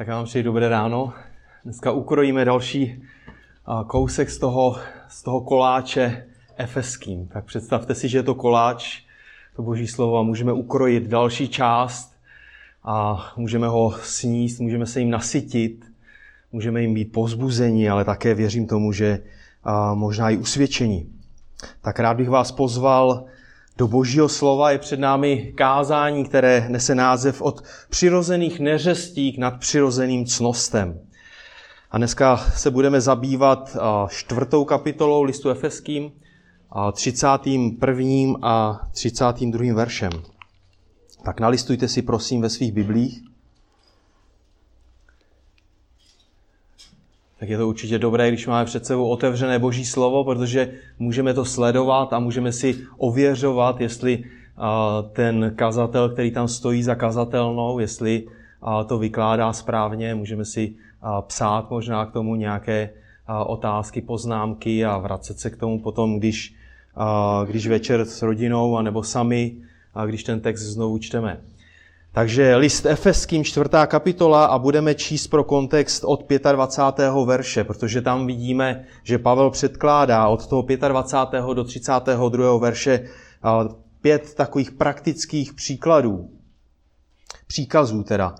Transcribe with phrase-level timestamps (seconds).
[0.00, 1.12] Tak já vám přeji dobré ráno.
[1.64, 3.02] Dneska ukrojíme další
[3.86, 4.76] kousek z toho,
[5.08, 6.26] z toho koláče
[6.56, 7.28] efeským.
[7.28, 9.02] Tak představte si, že je to koláč,
[9.56, 12.14] to boží slovo, a můžeme ukrojit další část
[12.84, 15.84] a můžeme ho sníst, můžeme se jim nasytit,
[16.52, 19.22] můžeme jim být pozbuzení, ale také věřím tomu, že
[19.94, 21.12] možná i usvědčení.
[21.80, 23.24] Tak rád bych vás pozval
[23.78, 30.26] do božího slova je před námi kázání, které nese název od přirozených neřestí k nadpřirozeným
[30.26, 31.00] cnostem.
[31.90, 33.76] A dneska se budeme zabývat
[34.08, 36.12] čtvrtou kapitolou listu Efeským,
[36.92, 38.34] 31.
[38.42, 39.74] a 32.
[39.74, 40.10] veršem.
[41.24, 43.29] Tak nalistujte si prosím ve svých biblích.
[47.40, 51.44] Tak je to určitě dobré, když máme před sebou otevřené Boží slovo, protože můžeme to
[51.44, 54.24] sledovat a můžeme si ověřovat, jestli
[55.12, 58.26] ten kazatel, který tam stojí za kazatelnou, jestli
[58.86, 60.74] to vykládá správně, můžeme si
[61.26, 62.90] psát možná k tomu nějaké
[63.46, 66.54] otázky, poznámky a vracet se k tomu potom, když,
[67.46, 69.56] když večer s rodinou anebo sami,
[70.06, 71.40] když ten text znovu čteme.
[72.12, 77.10] Takže list Efeským, čtvrtá kapitola a budeme číst pro kontext od 25.
[77.24, 81.44] verše, protože tam vidíme, že Pavel předkládá od toho 25.
[81.54, 82.58] do 32.
[82.58, 83.08] verše
[84.00, 86.30] pět takových praktických příkladů,
[87.46, 88.34] příkazů teda,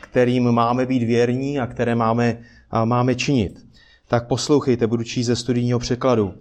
[0.00, 2.38] kterým máme být věrní a které máme,
[2.84, 3.66] máme činit.
[4.08, 6.34] Tak poslouchejte, budu číst ze studijního překladu.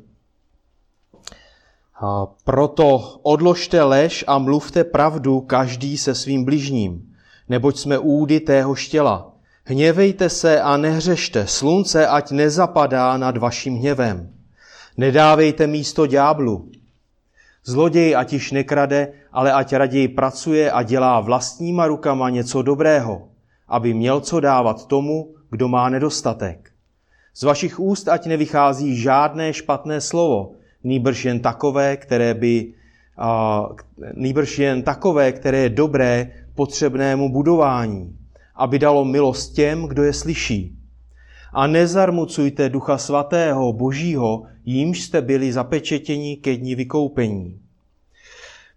[2.44, 7.14] Proto odložte lež a mluvte pravdu každý se svým bližním,
[7.50, 9.32] neboť jsme údy tého štěla.
[9.64, 14.30] Hněvejte se a nehřešte, slunce ať nezapadá nad vaším hněvem.
[14.98, 16.70] Nedávejte místo ďáblu.
[17.66, 23.28] Zloděj ať již nekrade, ale ať raději pracuje a dělá vlastníma rukama něco dobrého,
[23.68, 26.72] aby měl co dávat tomu, kdo má nedostatek.
[27.36, 30.52] Z vašich úst ať nevychází žádné špatné slovo,
[30.84, 32.74] nýbrž jen takové, které by,
[33.18, 33.70] a,
[34.14, 38.18] nýbrž jen takové, které je dobré potřebnému budování,
[38.56, 40.78] aby dalo milost těm, kdo je slyší.
[41.54, 47.60] A nezarmucujte ducha svatého, božího, jímž jste byli zapečetěni ke dní vykoupení.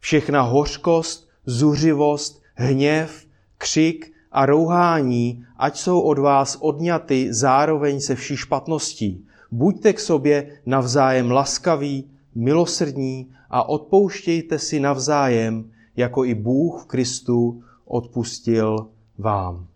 [0.00, 3.27] Všechna hořkost, zuřivost, hněv,
[3.59, 9.27] křik a rouhání, ať jsou od vás odňaty zároveň se vší špatností.
[9.50, 17.62] Buďte k sobě navzájem laskaví, milosrdní a odpouštějte si navzájem, jako i Bůh v Kristu
[17.84, 19.66] odpustil vám.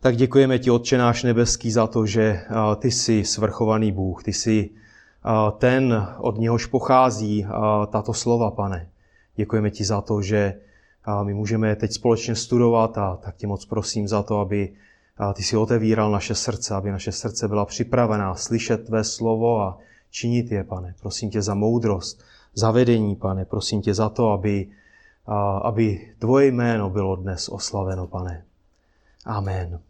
[0.00, 2.40] Tak děkujeme ti, Otče náš nebeský, za to, že
[2.78, 4.70] ty jsi svrchovaný Bůh, ty jsi
[5.58, 7.46] ten, od něhož pochází
[7.90, 8.88] tato slova, pane.
[9.36, 10.54] Děkujeme ti za to, že
[11.22, 14.72] my můžeme teď společně studovat a tak tě moc prosím za to, aby
[15.20, 19.78] a ty si otevíral naše srdce, aby naše srdce byla připravená slyšet tvé slovo a
[20.10, 20.94] činit je, pane.
[21.00, 23.44] Prosím tě za moudrost, za vedení, pane.
[23.44, 24.70] Prosím tě za to, aby,
[25.26, 28.44] a, aby tvoje jméno bylo dnes oslaveno, pane.
[29.24, 29.80] Amen.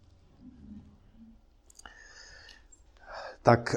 [3.42, 3.76] Tak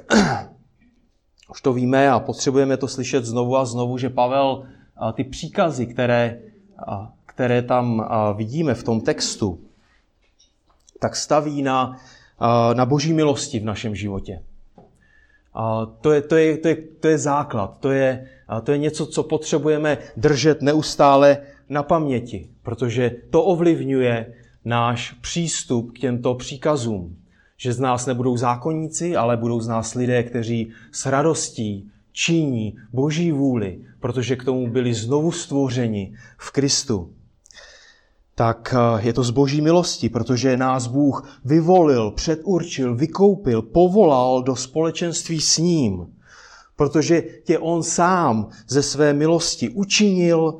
[1.52, 4.66] už to víme a potřebujeme to slyšet znovu a znovu, že Pavel
[5.14, 6.40] ty příkazy, které,
[7.26, 9.60] které tam vidíme v tom textu,
[11.04, 12.00] tak staví na,
[12.74, 14.40] na boží milosti v našem životě.
[15.54, 18.28] A to, je, to, je, to, je, to je základ, to je,
[18.64, 21.38] to je něco, co potřebujeme držet neustále
[21.70, 24.34] na paměti, protože to ovlivňuje
[24.66, 27.18] náš přístup k těmto příkazům.
[27.58, 33.32] Že z nás nebudou zákonníci, ale budou z nás lidé, kteří s radostí činí boží
[33.32, 37.14] vůli, protože k tomu byli znovu stvořeni v Kristu
[38.36, 44.56] tak eh, je to z boží milosti, protože nás Bůh vyvolil, předurčil, vykoupil, povolal do
[44.56, 46.08] společenství s ním,
[46.76, 50.58] protože tě on sám ze své milosti učinil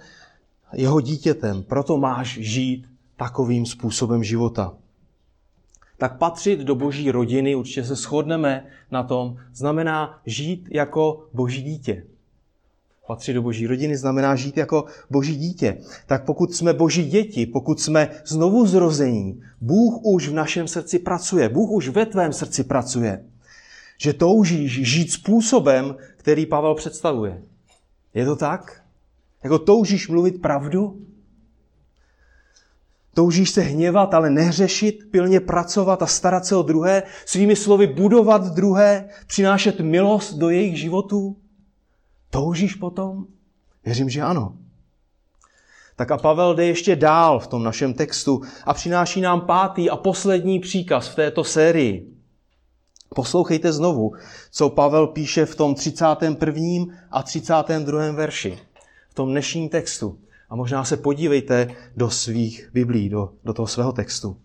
[0.74, 1.64] jeho dítětem.
[1.64, 2.86] Proto máš žít
[3.18, 4.74] takovým způsobem života.
[5.98, 12.04] Tak patřit do boží rodiny, určitě se shodneme na tom, znamená žít jako boží dítě.
[13.08, 15.78] Patřit do boží rodiny znamená žít jako boží dítě.
[16.06, 21.50] Tak pokud jsme boží děti, pokud jsme znovu zrození, Bůh už v našem srdci pracuje,
[21.50, 23.24] Bůh už ve tvém srdci pracuje.
[23.98, 27.42] Že toužíš žít způsobem, který Pavel představuje.
[28.14, 28.82] Je to tak?
[29.44, 31.02] Jako toužíš mluvit pravdu?
[33.14, 38.54] Toužíš se hněvat, ale nehřešit, pilně pracovat a starat se o druhé, svými slovy budovat
[38.54, 41.36] druhé, přinášet milost do jejich životů?
[42.34, 43.26] Toužíš potom?
[43.86, 44.54] Věřím, že ano.
[45.96, 49.96] Tak a Pavel jde ještě dál v tom našem textu a přináší nám pátý a
[49.96, 52.14] poslední příkaz v této sérii.
[53.16, 54.14] Poslouchejte znovu,
[54.52, 56.96] co Pavel píše v tom 31.
[57.12, 58.12] a 32.
[58.12, 58.60] verši,
[59.10, 60.18] v tom dnešním textu.
[60.50, 64.38] A možná se podívejte do svých biblí, do, do toho svého textu.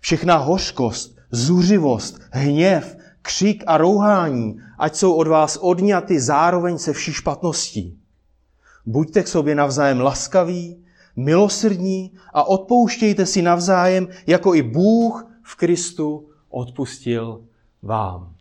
[0.00, 2.96] Všechna hořkost, zuřivost, hněv,
[3.28, 7.98] křik a rouhání, ať jsou od vás odňaty zároveň se vší špatností.
[8.86, 10.84] Buďte k sobě navzájem laskaví,
[11.16, 17.44] milosrdní a odpouštějte si navzájem, jako i Bůh v Kristu odpustil
[17.82, 18.34] vám.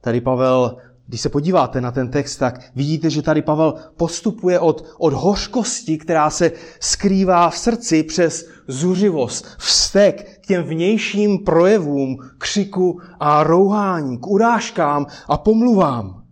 [0.00, 4.84] Tady Pavel, když se podíváte na ten text, tak vidíte, že tady Pavel postupuje od,
[4.98, 13.42] od hořkosti, která se skrývá v srdci přes zuřivost, vztek těm vnějším projevům křiku a
[13.42, 16.24] rouhání, k urážkám a pomluvám.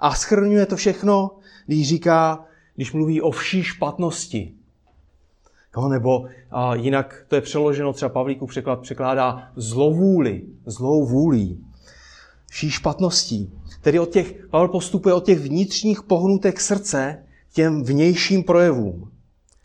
[0.00, 1.30] A schrňuje to všechno,
[1.66, 4.54] když říká, když mluví o vší špatnosti,
[5.76, 11.64] Jo, nebo a jinak to je přeloženo, třeba Pavlíkův překlad překládá zlovůli, zlou vůlí,
[12.50, 13.52] vší špatností.
[13.80, 19.10] Tedy od těch, Pavel postupuje od těch vnitřních pohnutek srdce těm vnějším projevům.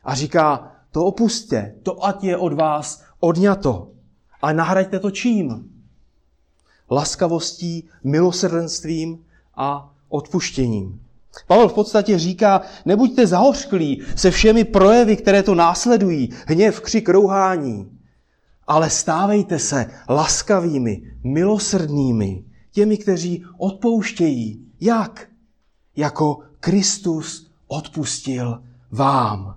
[0.03, 3.91] A říká, to opustě, to ať je od vás odňato.
[4.41, 5.69] A nahraďte to čím?
[6.91, 9.25] Laskavostí, milosrdenstvím
[9.55, 11.01] a odpuštěním.
[11.47, 17.97] Pavel v podstatě říká, nebuďte zahořklí se všemi projevy, které to následují, hněv, křik, rouhání,
[18.67, 24.65] ale stávejte se laskavými, milosrdnými, těmi, kteří odpouštějí.
[24.81, 25.27] Jak?
[25.95, 29.55] Jako Kristus odpustil vám.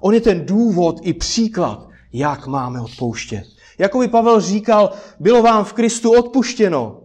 [0.00, 3.44] On je ten důvod i příklad, jak máme odpouštět.
[3.78, 7.00] Jako by Pavel říkal, bylo vám v Kristu odpuštěno,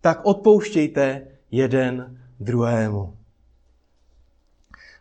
[0.00, 3.16] tak odpouštějte jeden druhému.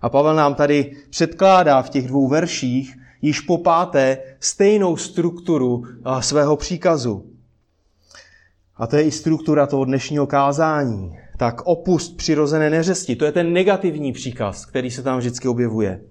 [0.01, 5.83] A Pavel nám tady předkládá v těch dvou verších již po páté stejnou strukturu
[6.19, 7.25] svého příkazu.
[8.75, 11.19] A to je i struktura toho dnešního kázání.
[11.37, 13.15] Tak opust přirozené neřesti.
[13.15, 16.01] To je ten negativní příkaz, který se tam vždycky objevuje.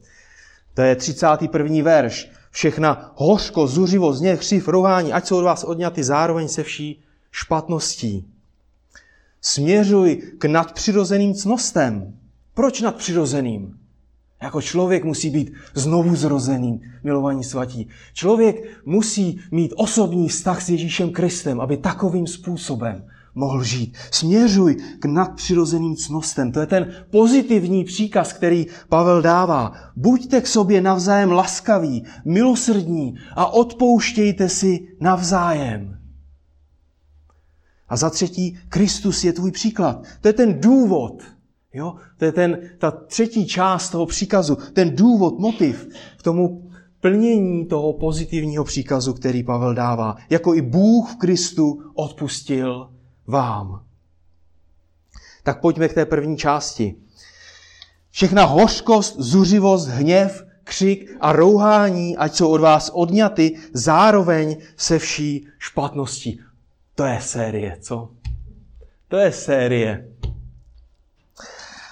[0.74, 1.82] To je 31.
[1.82, 2.30] verš.
[2.54, 8.26] Všechna hořko, zuřivost, zněch, křiv, rohání, ať jsou od vás odňaty zároveň se vší špatností.
[9.40, 12.18] Směřuj k nadpřirozeným cnostem.
[12.54, 13.78] Proč nadpřirozeným?
[14.42, 17.88] Jako člověk musí být znovu zrozeným, milovaní svatí.
[18.12, 23.96] Člověk musí mít osobní vztah s Ježíšem Kristem, aby takovým způsobem mohl žít.
[24.10, 26.52] Směřuj k nadpřirozeným cnostem.
[26.52, 29.72] To je ten pozitivní příkaz, který Pavel dává.
[29.96, 35.98] Buďte k sobě navzájem laskaví, milosrdní a odpouštějte si navzájem.
[37.88, 40.02] A za třetí, Kristus je tvůj příklad.
[40.20, 41.22] To je ten důvod.
[41.74, 41.94] Jo?
[42.18, 45.88] To je ten, ta třetí část toho příkazu, ten důvod, motiv
[46.18, 46.70] k tomu
[47.00, 50.16] plnění toho pozitivního příkazu, který Pavel dává.
[50.30, 52.93] Jako i Bůh v Kristu odpustil
[53.26, 53.84] vám.
[55.42, 56.94] Tak pojďme k té první části.
[58.10, 65.46] Všechna hořkost, zuřivost, hněv, křik a rouhání, ať jsou od vás odňaty, zároveň se vší
[65.58, 66.40] špatností.
[66.94, 68.10] To je série, co?
[69.08, 70.08] To je série.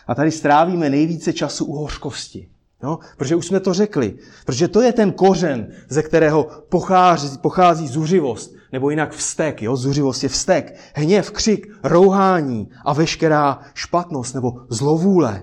[0.06, 2.48] A tady strávíme nejvíce času u hořkosti.
[2.82, 4.18] No, protože už jsme to řekli.
[4.46, 9.62] Protože to je ten kořen, ze kterého pochází, pochází zuřivost, nebo jinak vztek.
[9.62, 9.76] Jo?
[9.76, 15.42] Zuřivost je vztek, hněv, křik, rouhání a veškerá špatnost nebo zlovůle.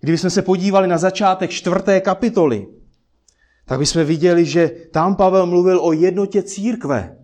[0.00, 2.66] Kdybychom se podívali na začátek čtvrté kapitoly,
[3.66, 7.16] tak bychom viděli, že tam Pavel mluvil o jednotě církve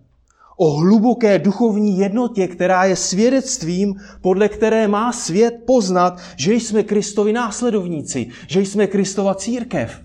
[0.57, 7.33] o hluboké duchovní jednotě, která je svědectvím, podle které má svět poznat, že jsme Kristovi
[7.33, 10.01] následovníci, že jsme Kristova církev.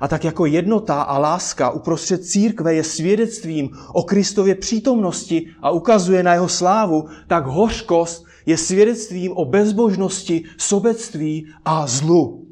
[0.00, 6.22] A tak jako jednota a láska uprostřed církve je svědectvím o Kristově přítomnosti a ukazuje
[6.22, 12.46] na jeho slávu, tak hořkost je svědectvím o bezbožnosti, sobectví a zlu.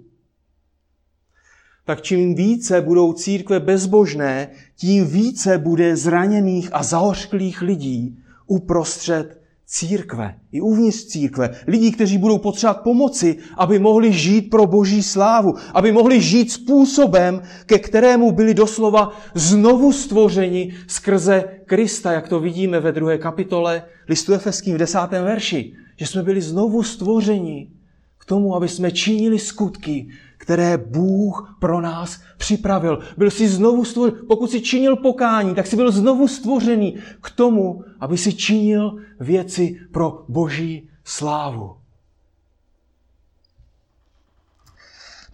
[1.87, 10.35] Tak čím více budou církve bezbožné, tím více bude zraněných a zahořklých lidí uprostřed církve,
[10.53, 11.51] i uvnitř církve.
[11.67, 17.43] Lidí, kteří budou potřebovat pomoci, aby mohli žít pro boží slávu, aby mohli žít způsobem,
[17.67, 24.35] ke kterému byli doslova znovu stvořeni skrze Krista, jak to vidíme ve druhé kapitole listu
[24.35, 27.71] Efeským v desátém verši, že jsme byli znovu stvořeni
[28.19, 30.09] k tomu, aby jsme činili skutky,
[30.45, 32.99] které Bůh pro nás připravil.
[33.17, 37.85] Byl si znovu stvořený, pokud si činil pokání, tak si byl znovu stvořený k tomu,
[38.01, 41.77] aby si činil věci pro boží slávu.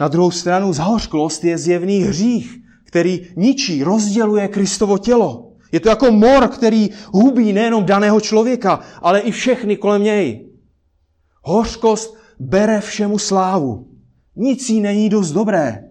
[0.01, 5.53] Na druhou stranu zahořklost je zjevný hřích, který ničí, rozděluje Kristovo tělo.
[5.73, 10.51] Je to jako mor, který hubí nejenom daného člověka, ale i všechny kolem něj.
[11.43, 13.90] Hořkost bere všemu slávu.
[14.37, 15.85] Nic jí není dost dobré.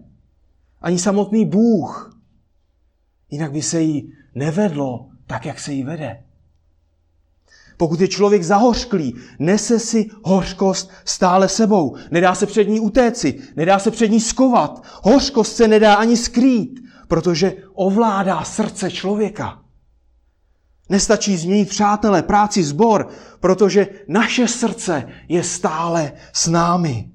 [0.80, 2.20] Ani samotný Bůh.
[3.30, 6.24] Jinak by se jí nevedlo tak, jak se jí vede.
[7.76, 11.96] Pokud je člověk zahořklý, nese si hořkost stále sebou.
[12.10, 14.84] Nedá se před ní utéci, nedá se před ní skovat.
[15.02, 19.62] Hořkost se nedá ani skrýt, protože ovládá srdce člověka.
[20.88, 23.08] Nestačí změnit přátelé, práci, zbor,
[23.40, 27.10] protože naše srdce je stále s námi.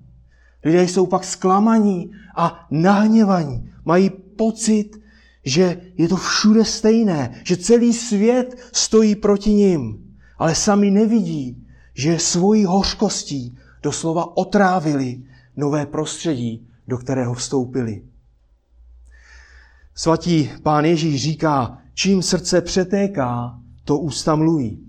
[0.65, 3.72] Lidé jsou pak zklamaní a nahněvaní.
[3.86, 5.01] Mají pocit,
[5.45, 12.19] že je to všude stejné, že celý svět stojí proti ním, ale sami nevidí, že
[12.19, 15.24] svojí hořkostí doslova otrávili
[15.55, 18.03] nové prostředí, do kterého vstoupili.
[19.95, 24.84] Svatý pán Ježíš říká, čím srdce přetéká, to ústa mluví.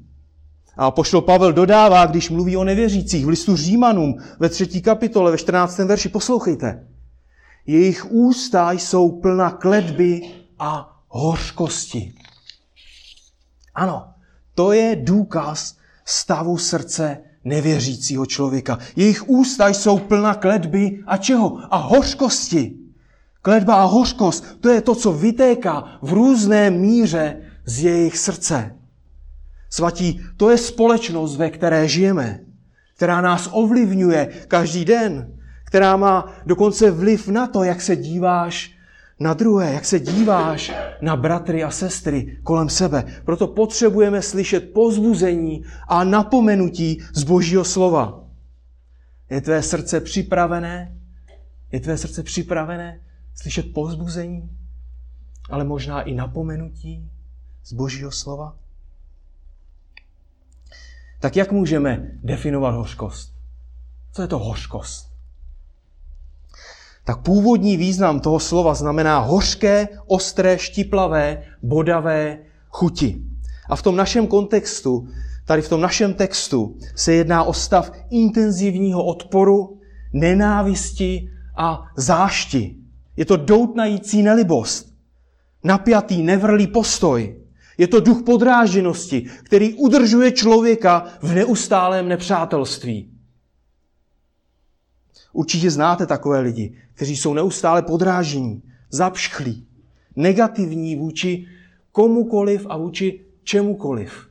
[0.76, 5.38] A poštol Pavel dodává, když mluví o nevěřících v listu Římanům ve třetí kapitole, ve
[5.38, 5.78] 14.
[5.78, 6.87] verši, poslouchejte.
[7.66, 10.23] Jejich ústa jsou plna kledby
[10.59, 12.14] a hořkosti.
[13.75, 14.04] Ano,
[14.54, 18.78] to je důkaz stavu srdce nevěřícího člověka.
[18.97, 21.59] Jejich ústa jsou plna kledby a čeho?
[21.71, 22.76] A hořkosti.
[23.42, 28.75] Kledba a hořkost, to je to, co vytéká v různé míře z jejich srdce.
[29.70, 32.40] Svatí, to je společnost, ve které žijeme,
[32.96, 35.32] která nás ovlivňuje každý den,
[35.64, 38.76] která má dokonce vliv na to, jak se díváš
[39.20, 43.04] na druhé, jak se díváš na bratry a sestry kolem sebe.
[43.25, 48.25] Proto potřebujeme slyšet pozbuzení a napomenutí z Božího slova.
[49.30, 50.96] Je tvé srdce připravené?
[51.73, 53.00] Je tvé srdce připravené
[53.35, 54.50] slyšet pozbuzení,
[55.50, 57.11] ale možná i napomenutí
[57.64, 58.56] z Božího slova?
[61.20, 63.32] Tak jak můžeme definovat hořkost?
[64.12, 65.06] Co je to hořkost?
[67.04, 73.23] Tak původní význam toho slova znamená hořké, ostré, štiplavé, bodavé chuti.
[73.68, 75.08] A v tom našem kontextu,
[75.44, 79.80] tady v tom našem textu, se jedná o stav intenzivního odporu,
[80.12, 82.76] nenávisti a zášti.
[83.16, 84.94] Je to doutnající nelibost,
[85.64, 87.37] napjatý, nevrlý postoj,
[87.78, 93.11] je to duch podráženosti, který udržuje člověka v neustálém nepřátelství.
[95.33, 99.66] Určitě znáte takové lidi, kteří jsou neustále podrážení, zapšchlí,
[100.16, 101.47] negativní vůči
[101.92, 104.28] komukoliv a vůči čemukoliv.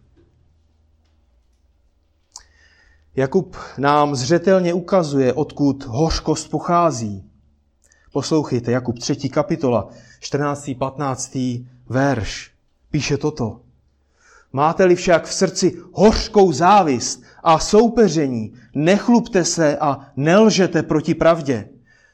[3.16, 7.24] Jakub nám zřetelně ukazuje, odkud hořkost pochází.
[8.12, 9.30] Poslouchejte, Jakub 3.
[9.30, 10.72] kapitola, 14.
[10.80, 11.38] 15.
[11.90, 12.55] verš
[12.96, 13.60] píše toto.
[14.54, 21.70] Máte-li však v srdci hořkou závist a soupeření, nechlubte se a nelžete proti pravdě.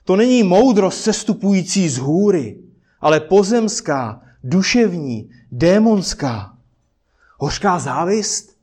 [0.06, 2.58] To není moudrost sestupující z hůry,
[3.02, 6.58] ale pozemská, duševní, démonská.
[7.38, 8.58] Hořká závist,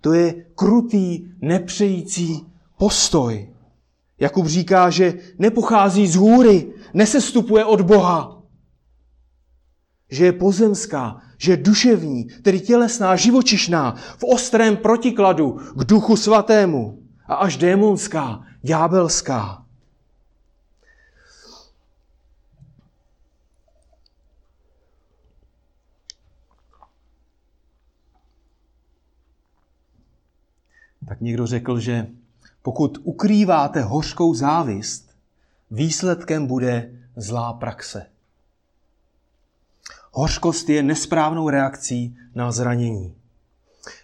[0.00, 2.46] to je krutý, nepřející
[2.78, 3.48] postoj.
[4.18, 8.39] Jakub říká, že nepochází z hůry, nesestupuje od Boha,
[10.10, 17.02] že je pozemská, že je duševní, tedy tělesná, živočišná, v ostrém protikladu k duchu svatému
[17.26, 19.64] a až démonská, ďábelská.
[31.08, 32.06] Tak někdo řekl, že
[32.62, 35.10] pokud ukrýváte hořkou závist,
[35.70, 38.06] výsledkem bude zlá praxe.
[40.12, 43.14] Hořkost je nesprávnou reakcí na zranění.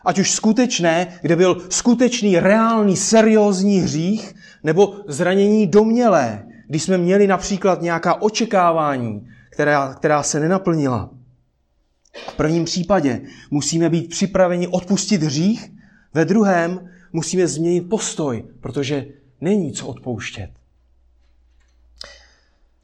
[0.04, 4.34] Ať už skutečné, kde byl skutečný, reálný, seriózní hřích,
[4.64, 11.10] nebo zranění domnělé, když jsme měli například nějaká očekávání, která, která se nenaplnila.
[12.28, 13.20] V prvním případě
[13.50, 15.72] musíme být připraveni odpustit hřích,
[16.14, 19.06] ve druhém musíme změnit postoj, protože
[19.40, 20.50] není co odpouštět.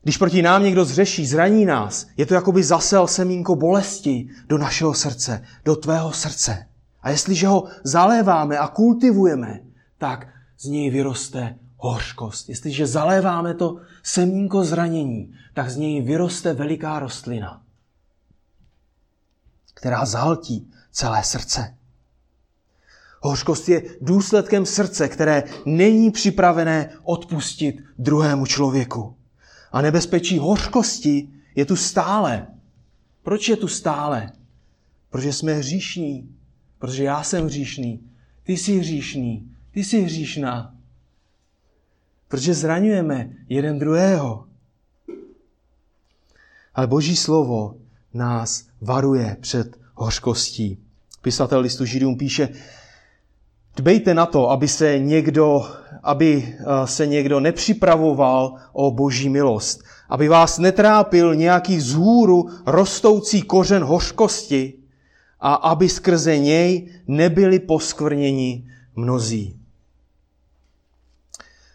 [0.02, 4.58] Když proti nám někdo zřeší, zraní nás, je to jako by zasel semínko bolesti do
[4.58, 6.66] našeho srdce, do tvého srdce.
[7.02, 9.60] A jestliže ho zaléváme a kultivujeme,
[9.98, 10.28] tak
[10.58, 17.62] z něj vyroste hořkost, jestliže zaléváme to semínko zranění, tak z něj vyroste veliká rostlina,
[19.74, 21.76] která zhaltí celé srdce.
[23.20, 29.16] Hořkost je důsledkem srdce, které není připravené odpustit druhému člověku.
[29.72, 32.46] A nebezpečí hořkosti je tu stále.
[33.22, 34.32] Proč je tu stále?
[35.10, 36.36] Protože jsme hříšní.
[36.78, 38.00] Protože já jsem hříšný.
[38.42, 39.50] Ty jsi hříšný.
[39.70, 40.74] Ty jsi hříšná.
[42.28, 44.46] Protože zraňujeme jeden druhého.
[46.74, 47.76] Ale Boží slovo
[48.14, 50.78] nás varuje před hořkostí.
[51.22, 52.48] Pisatel listu Židům píše,
[53.76, 55.70] Dbejte na to, aby se někdo,
[56.02, 63.84] aby eh, se někdo nepřipravoval o boží milost, aby vás netrápil nějaký vzhůru rostoucí kořen
[63.84, 64.74] hořkosti
[65.40, 69.56] a aby skrze něj nebyli poskvrněni mnozí.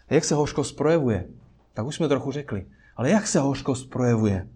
[0.08, 1.24] A jak se hořkost projevuje?
[1.74, 2.66] Tak už jsme trochu řekli.
[2.96, 4.48] Ale jak se hořkost projevuje?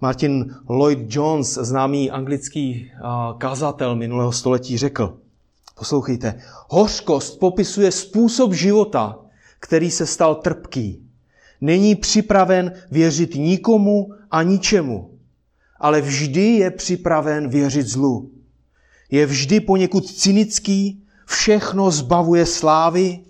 [0.00, 3.00] Martin Lloyd Jones, známý anglický eh,
[3.38, 5.18] kazatel minulého století, řekl,
[5.74, 9.18] Poslouchejte, hořkost popisuje způsob života,
[9.60, 11.02] který se stal trpký.
[11.60, 15.18] Není připraven věřit nikomu a ničemu,
[15.80, 18.30] ale vždy je připraven věřit zlu.
[19.10, 23.20] Je vždy poněkud cynický, všechno zbavuje slávy,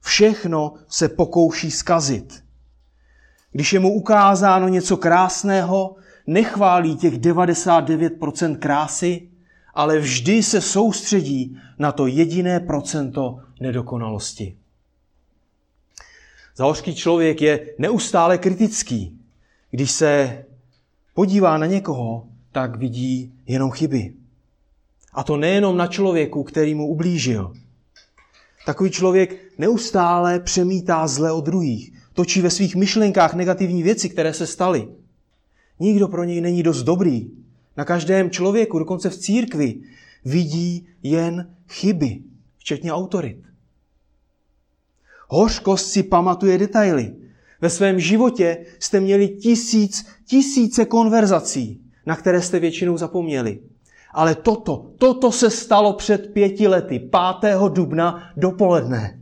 [0.00, 2.44] všechno se pokouší skazit.
[3.52, 5.96] Když je mu ukázáno něco krásného,
[6.26, 9.28] nechválí těch 99% krásy,
[9.74, 14.56] ale vždy se soustředí na to jediné procento nedokonalosti.
[16.56, 19.18] Zahořký člověk je neustále kritický.
[19.70, 20.44] Když se
[21.14, 24.14] podívá na někoho, tak vidí jenom chyby.
[25.12, 27.52] A to nejenom na člověku, který mu ublížil.
[28.66, 31.92] Takový člověk neustále přemítá zle od druhých.
[32.12, 34.88] Točí ve svých myšlenkách negativní věci, které se staly.
[35.80, 37.30] Nikdo pro něj není dost dobrý.
[37.76, 39.80] Na každém člověku, dokonce v církvi,
[40.24, 42.22] vidí jen chyby,
[42.58, 43.38] včetně autorit.
[45.28, 47.14] Hořkost si pamatuje detaily.
[47.60, 53.60] Ve svém životě jste měli tisíc, tisíce konverzací, na které jste většinou zapomněli.
[54.12, 57.58] Ale toto, toto se stalo před pěti lety, 5.
[57.68, 59.20] dubna dopoledne.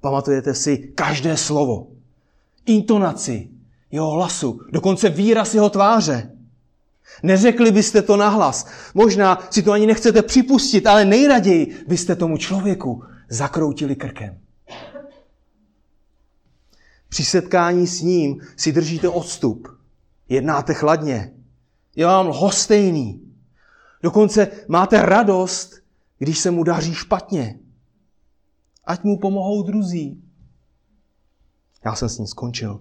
[0.00, 1.86] Pamatujete si každé slovo,
[2.66, 3.50] intonaci,
[3.96, 6.32] jeho hlasu, dokonce výraz jeho tváře.
[7.22, 8.66] Neřekli byste to nahlas.
[8.94, 14.38] Možná si to ani nechcete připustit, ale nejraději byste tomu člověku zakroutili krkem.
[17.08, 19.68] Při setkání s ním si držíte odstup.
[20.28, 21.32] Jednáte chladně.
[21.96, 23.32] Je vám lhostejný.
[24.02, 25.74] Dokonce máte radost,
[26.18, 27.58] když se mu daří špatně.
[28.84, 30.22] Ať mu pomohou druzí.
[31.84, 32.80] Já jsem s ním skončil.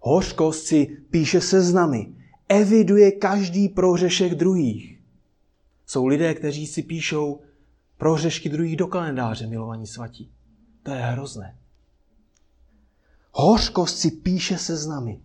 [0.00, 2.12] Hořkost si píše seznamy,
[2.48, 5.00] eviduje každý prohřešek druhých.
[5.86, 7.40] Jsou lidé, kteří si píšou
[7.96, 10.30] prohřešky druhých do kalendáře, milovaní svatí.
[10.82, 11.56] To je hrozné.
[13.32, 15.20] Hořkost si píše seznamy.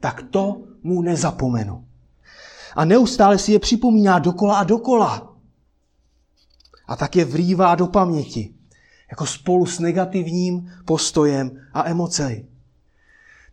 [0.00, 1.86] Tak to mu nezapomenu.
[2.76, 5.36] A neustále si je připomíná dokola a dokola.
[6.86, 8.54] A tak je vrývá do paměti,
[9.10, 12.46] jako spolu s negativním postojem a emocemi.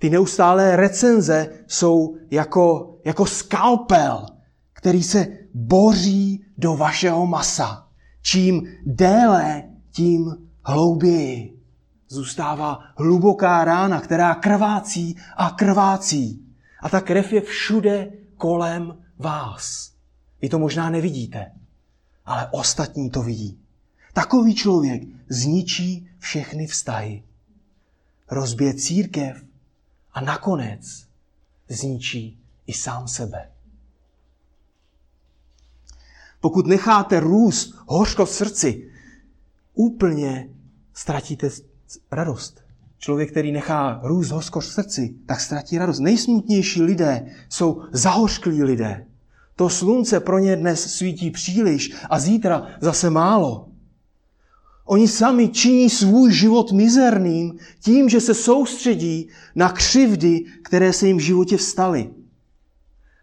[0.02, 4.26] Ty neustálé recenze jsou jako, jako skalpel,
[4.74, 7.88] který se boří do vašeho masa.
[8.22, 11.60] Čím déle, tím hlouběji.
[12.08, 16.46] Zůstává hluboká rána, která krvácí a krvácí.
[16.82, 19.92] A ta krev je všude kolem vás.
[20.42, 21.52] Vy to možná nevidíte,
[22.26, 23.60] ale ostatní to vidí.
[24.14, 27.24] Takový člověk zničí všechny vztahy.
[28.32, 29.51] Rozbije církev,
[30.14, 31.08] a nakonec
[31.70, 33.52] zničí i sám sebe.
[36.40, 38.92] Pokud necháte růst hořko v srdci,
[39.74, 40.50] úplně
[40.94, 41.50] ztratíte
[42.12, 42.62] radost.
[42.98, 46.00] Člověk, který nechá růst hořko v srdci, tak ztratí radost.
[46.00, 49.06] Nejsmutnější lidé jsou zahořklí lidé.
[49.56, 53.71] To slunce pro ně dnes svítí příliš a zítra zase málo.
[54.92, 61.18] Oni sami činí svůj život mizerným tím, že se soustředí na křivdy, které se jim
[61.18, 62.10] v životě vstaly.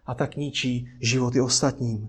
[0.07, 2.09] A tak ničí životy ostatním.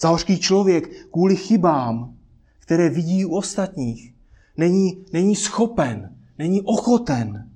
[0.00, 2.14] Zahořký člověk kvůli chybám,
[2.58, 4.14] které vidí u ostatních,
[4.56, 7.50] není, není schopen, není ochoten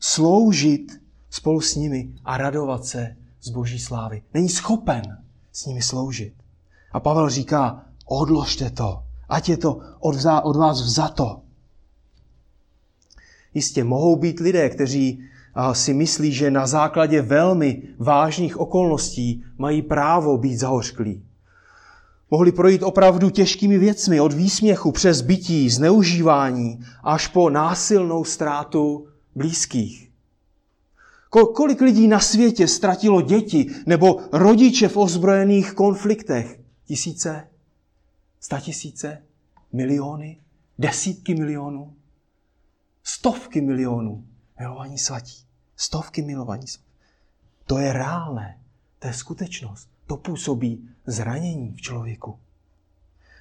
[0.00, 4.22] sloužit spolu s nimi a radovat se z boží slávy.
[4.34, 5.02] Není schopen
[5.52, 6.34] s nimi sloužit.
[6.92, 11.40] A Pavel říká, odložte to Ať je to od, od vás vzato.
[13.54, 15.24] Jistě mohou být lidé, kteří
[15.72, 21.22] si myslí, že na základě velmi vážných okolností mají právo být zahořklí.
[22.30, 30.10] Mohli projít opravdu těžkými věcmi, od výsměchu přes bytí, zneužívání, až po násilnou ztrátu blízkých.
[31.54, 36.60] Kolik lidí na světě ztratilo děti nebo rodiče v ozbrojených konfliktech?
[36.86, 37.48] Tisíce?
[38.40, 39.22] Sta tisíce?
[39.72, 40.40] Miliony?
[40.78, 41.96] Desítky milionů?
[43.02, 44.26] Stovky milionů
[44.58, 45.46] milovaní svatí.
[45.76, 46.86] Stovky milovaní svatí.
[47.66, 48.60] To je reálné.
[48.98, 49.88] To je skutečnost.
[50.06, 52.38] To působí zranění v člověku.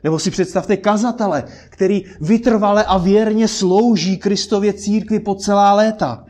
[0.03, 6.25] Nebo si představte kazatele, který vytrvale a věrně slouží Kristově církvi po celá léta.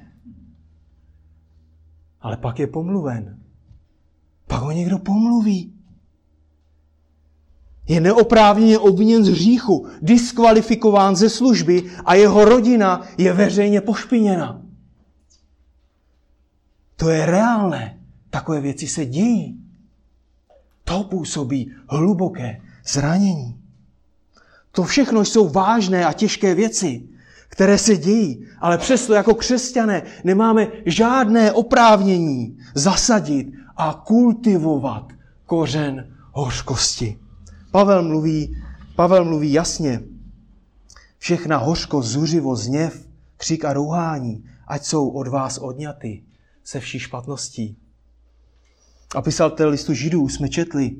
[2.22, 3.40] Ale pak je pomluven.
[4.48, 5.75] Pak ho někdo pomluví.
[7.88, 14.62] Je neoprávněně obviněn z hříchu, diskvalifikován ze služby a jeho rodina je veřejně pošpiněna.
[16.96, 18.00] To je reálné.
[18.30, 19.60] Takové věci se dějí.
[20.84, 23.60] To působí hluboké zranění.
[24.72, 27.04] To všechno jsou vážné a těžké věci,
[27.50, 35.14] které se dějí, ale přesto jako křesťané nemáme žádné oprávnění zasadit a kultivovat
[35.46, 37.18] kořen hořkosti.
[37.76, 38.58] Pavel mluví,
[38.96, 40.02] Pavel mluví jasně.
[41.18, 43.08] Všechna hořkost, zuřivo, zněv,
[43.38, 46.24] křik a rouhání, ať jsou od vás odňaty
[46.64, 47.78] se vší špatností.
[49.16, 50.96] A pisatel listu židů jsme četli,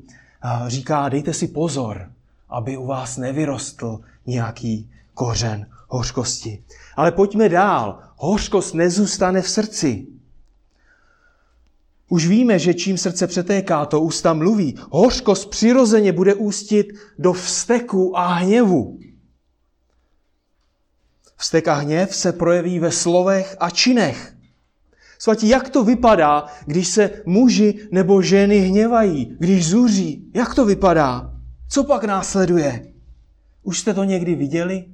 [0.66, 2.10] říká, dejte si pozor,
[2.48, 6.64] aby u vás nevyrostl nějaký kořen hořkosti.
[6.96, 7.98] Ale pojďme dál.
[8.16, 10.06] Hořkost nezůstane v srdci.
[12.08, 14.74] Už víme, že čím srdce přetéká, to ústa mluví.
[14.90, 16.86] Hořkost přirozeně bude ústit
[17.18, 18.98] do vzteku a hněvu.
[21.36, 24.36] Vztek a hněv se projeví ve slovech a činech.
[25.18, 30.30] Svatí, jak to vypadá, když se muži nebo ženy hněvají, když zuří?
[30.34, 31.32] Jak to vypadá?
[31.68, 32.92] Co pak následuje?
[33.62, 34.84] Už jste to někdy viděli?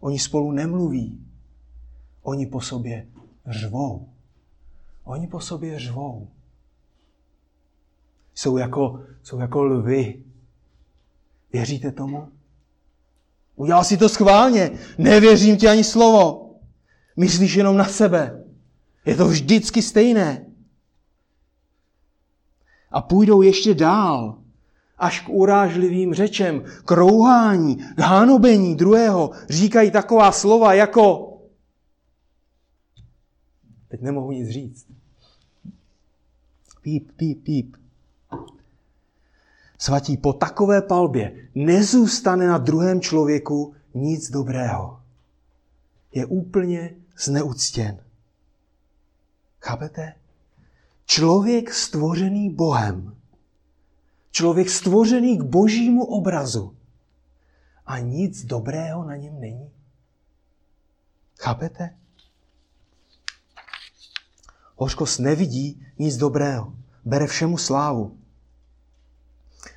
[0.00, 1.20] Oni spolu nemluví.
[2.22, 3.06] Oni po sobě
[3.46, 4.08] řvou.
[5.10, 6.28] Oni po sobě řvou.
[8.34, 10.24] Jsou jako, jsou jako lvy.
[11.52, 12.28] Věříte tomu?
[13.56, 14.70] Udělal si to schválně.
[14.98, 16.50] Nevěřím ti ani slovo.
[17.16, 18.44] Myslíš jenom na sebe.
[19.04, 20.46] Je to vždycky stejné.
[22.90, 24.38] A půjdou ještě dál,
[24.98, 29.30] až k urážlivým řečem, k rouhání, k hánobení druhého.
[29.48, 31.30] Říkají taková slova jako
[33.90, 34.99] Teď nemohu nic říct.
[36.80, 37.76] Píp, píp, píp.
[39.78, 45.02] Svatí, po takové palbě nezůstane na druhém člověku nic dobrého.
[46.12, 48.04] Je úplně zneuctěn.
[49.60, 50.14] Chápete?
[51.06, 53.16] Člověk stvořený Bohem.
[54.30, 56.76] Člověk stvořený k božímu obrazu.
[57.86, 59.70] A nic dobrého na něm není.
[61.38, 61.99] Chápete?
[64.82, 66.72] Hořkost nevidí nic dobrého.
[67.04, 68.16] Bere všemu slávu.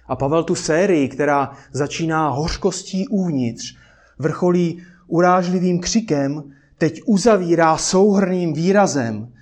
[0.08, 3.78] A Pavel tu sérii, která začíná hořkostí uvnitř,
[4.20, 6.44] vrcholí urážlivým křikem,
[6.78, 9.34] teď uzavírá souhrným výrazem,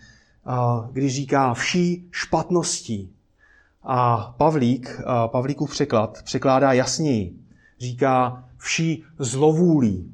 [0.92, 3.12] když říká vší špatností.
[3.84, 7.36] A Pavlík, Pavlíkův překlad, překládá jasněji.
[7.80, 10.14] Říká vší zlovůlí,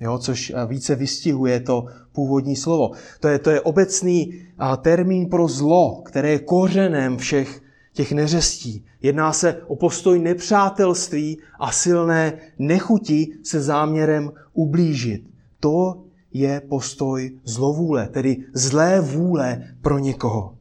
[0.00, 2.90] jo, což více vystihuje to původní slovo.
[3.20, 4.42] To je, to je obecný
[4.80, 8.84] termín pro zlo, které je kořenem všech těch neřestí.
[9.02, 15.22] Jedná se o postoj nepřátelství a silné nechuti se záměrem ublížit.
[15.60, 20.54] To je postoj zlovůle, tedy zlé vůle pro někoho.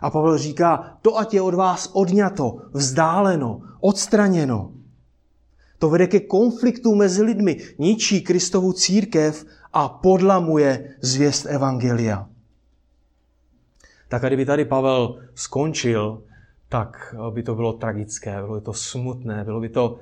[0.00, 4.72] A Pavel říká, to ať je od vás odňato, vzdáleno, odstraněno.
[5.78, 12.28] To vede ke konfliktu mezi lidmi, ničí Kristovu církev a podlamuje zvěst Evangelia.
[14.08, 16.22] Tak kdyby tady Pavel skončil,
[16.68, 19.98] tak by to bylo tragické, bylo by to smutné, bylo by to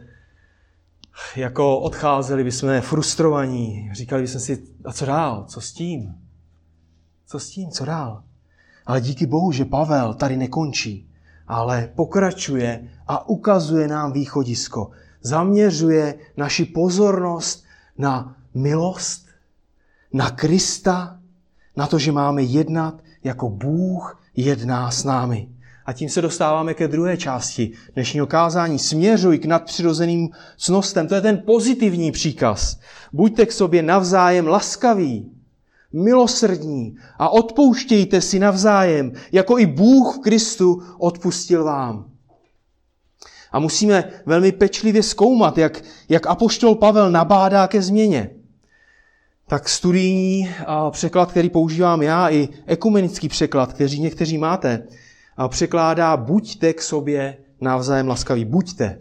[1.36, 6.14] jako odcházeli bychom frustrovaní, říkali bychom si, a co dál, co s tím?
[7.26, 8.22] Co s tím, co dál?
[8.86, 11.10] Ale díky Bohu, že Pavel tady nekončí,
[11.48, 14.90] ale pokračuje a ukazuje nám východisko.
[15.20, 17.64] Zaměřuje naši pozornost
[17.98, 19.25] na milost,
[20.16, 21.18] na Krista,
[21.76, 25.48] na to, že máme jednat jako Bůh jedná s námi.
[25.86, 28.78] A tím se dostáváme ke druhé části dnešního kázání.
[28.78, 31.08] Směřuj k nadpřirozeným cnostem.
[31.08, 32.78] To je ten pozitivní příkaz.
[33.12, 35.32] Buďte k sobě navzájem laskaví,
[35.92, 42.10] milosrdní a odpouštějte si navzájem, jako i Bůh v Kristu odpustil vám.
[43.52, 48.35] A musíme velmi pečlivě zkoumat, jak, jak apoštol Pavel nabádá ke změně.
[49.48, 50.54] Tak studijní
[50.90, 54.82] překlad, který používám já, i ekumenický překlad, který někteří máte,
[55.48, 58.44] překládá buďte k sobě navzájem laskaví.
[58.44, 58.98] Buďte.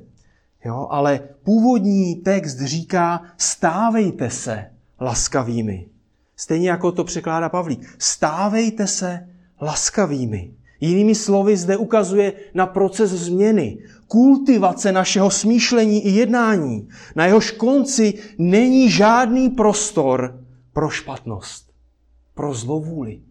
[0.65, 0.87] Jo?
[0.89, 4.65] Ale původní text říká stávejte se
[5.01, 5.85] laskavými.
[6.35, 7.95] Stejně jako to překládá Pavlík.
[7.99, 9.27] Stávejte se
[9.61, 10.51] laskavými.
[10.81, 16.89] Jinými slovy zde ukazuje na proces změny, kultivace našeho smýšlení i jednání.
[17.15, 20.39] Na jehož konci není žádný prostor
[20.73, 21.71] pro špatnost,
[22.33, 23.21] pro zlovůli.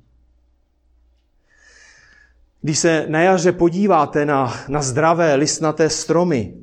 [2.63, 6.55] Když se na jaře podíváte na, na zdravé listnaté stromy,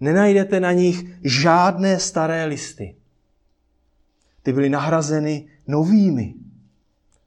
[0.00, 2.94] nenajdete na nich žádné staré listy.
[4.42, 6.34] Ty byly nahrazeny novými.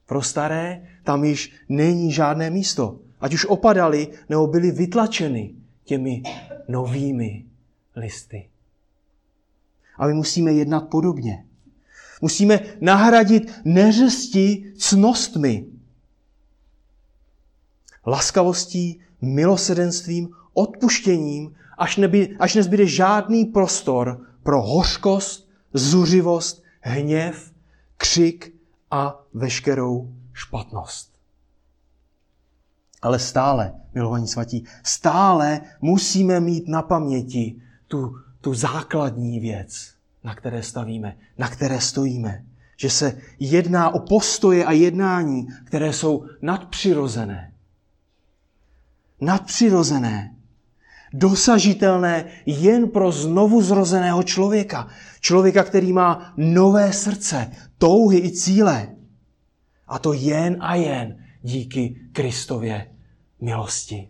[0.06, 2.98] Pro staré tam již není žádné místo.
[3.20, 6.22] Ať už opadaly nebo byly vytlačeny těmi
[6.68, 7.44] novými
[7.96, 8.48] listy.
[9.98, 11.44] A my musíme jednat podobně.
[12.22, 15.66] Musíme nahradit neřesti cnostmi.
[18.06, 27.52] Laskavostí, milosedenstvím, odpuštěním, až, neby, až nezbyde žádný prostor pro hořkost, zuřivost, hněv,
[27.96, 28.54] křik
[28.90, 31.16] a veškerou špatnost.
[33.02, 37.56] Ale stále, milovaní svatí, stále musíme mít na paměti
[37.88, 39.94] tu, tu základní věc,
[40.24, 42.44] na které stavíme, na které stojíme.
[42.76, 47.52] Že se jedná o postoje a jednání, které jsou nadpřirozené.
[49.20, 50.34] Nadpřirozené.
[51.12, 54.88] Dosažitelné jen pro znovu zrozeného člověka.
[55.20, 58.95] Člověka, který má nové srdce, touhy i cíle.
[59.86, 62.90] A to jen a jen díky Kristově
[63.40, 64.08] milosti.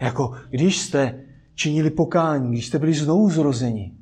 [0.00, 3.92] Jako když jste činili pokání, když jste byli znovu zrozeni,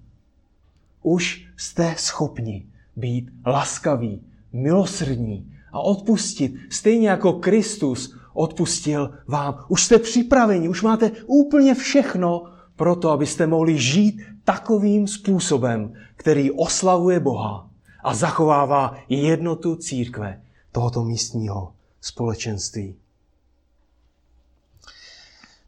[1.02, 9.64] už jste schopni být laskaví, milosrdní a odpustit, stejně jako Kristus odpustil vám.
[9.68, 12.42] Už jste připraveni, už máte úplně všechno
[12.76, 17.65] pro to, abyste mohli žít takovým způsobem, který oslavuje Boha
[18.06, 20.42] a zachovává jednotu církve
[20.72, 22.94] tohoto místního společenství.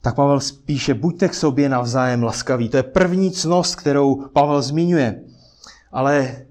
[0.01, 2.69] Tak Pavel spíše, buďte k sobě navzájem laskaví.
[2.69, 5.25] To je první cnost, kterou Pavel zmiňuje.
[5.93, 6.47] Ale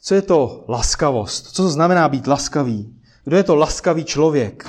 [0.00, 1.46] co je to laskavost?
[1.46, 2.94] Co to znamená být laskavý?
[3.24, 4.68] Kdo je to laskavý člověk?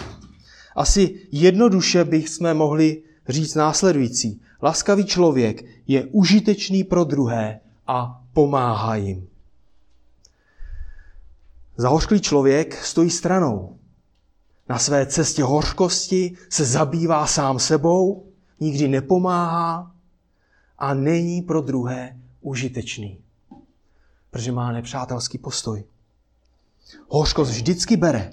[0.75, 4.41] Asi jednoduše bychom mohli říct následující.
[4.61, 9.27] Laskavý člověk je užitečný pro druhé a pomáhá jim.
[11.79, 13.79] Zahořklý člověk stojí stranou.
[14.69, 19.91] Na své cestě hořkosti se zabývá sám sebou, nikdy nepomáhá
[20.77, 23.21] a není pro druhé užitečný,
[24.31, 25.83] protože má nepřátelský postoj.
[27.07, 28.31] Hořkost vždycky bere,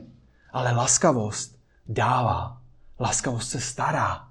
[0.52, 1.56] ale laskavost
[1.88, 2.60] dává.
[3.00, 4.28] Laskavost se stará.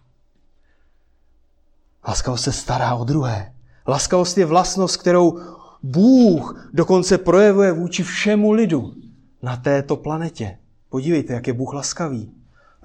[2.08, 3.54] Laskavost se stará o druhé.
[3.88, 5.40] Laskavost je vlastnost, kterou
[5.84, 9.03] Bůh dokonce projevuje vůči všemu lidu
[9.44, 10.58] na této planetě.
[10.90, 12.32] Podívejte, jak je Bůh laskavý.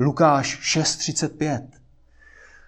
[0.01, 1.63] Lukáš 6.35.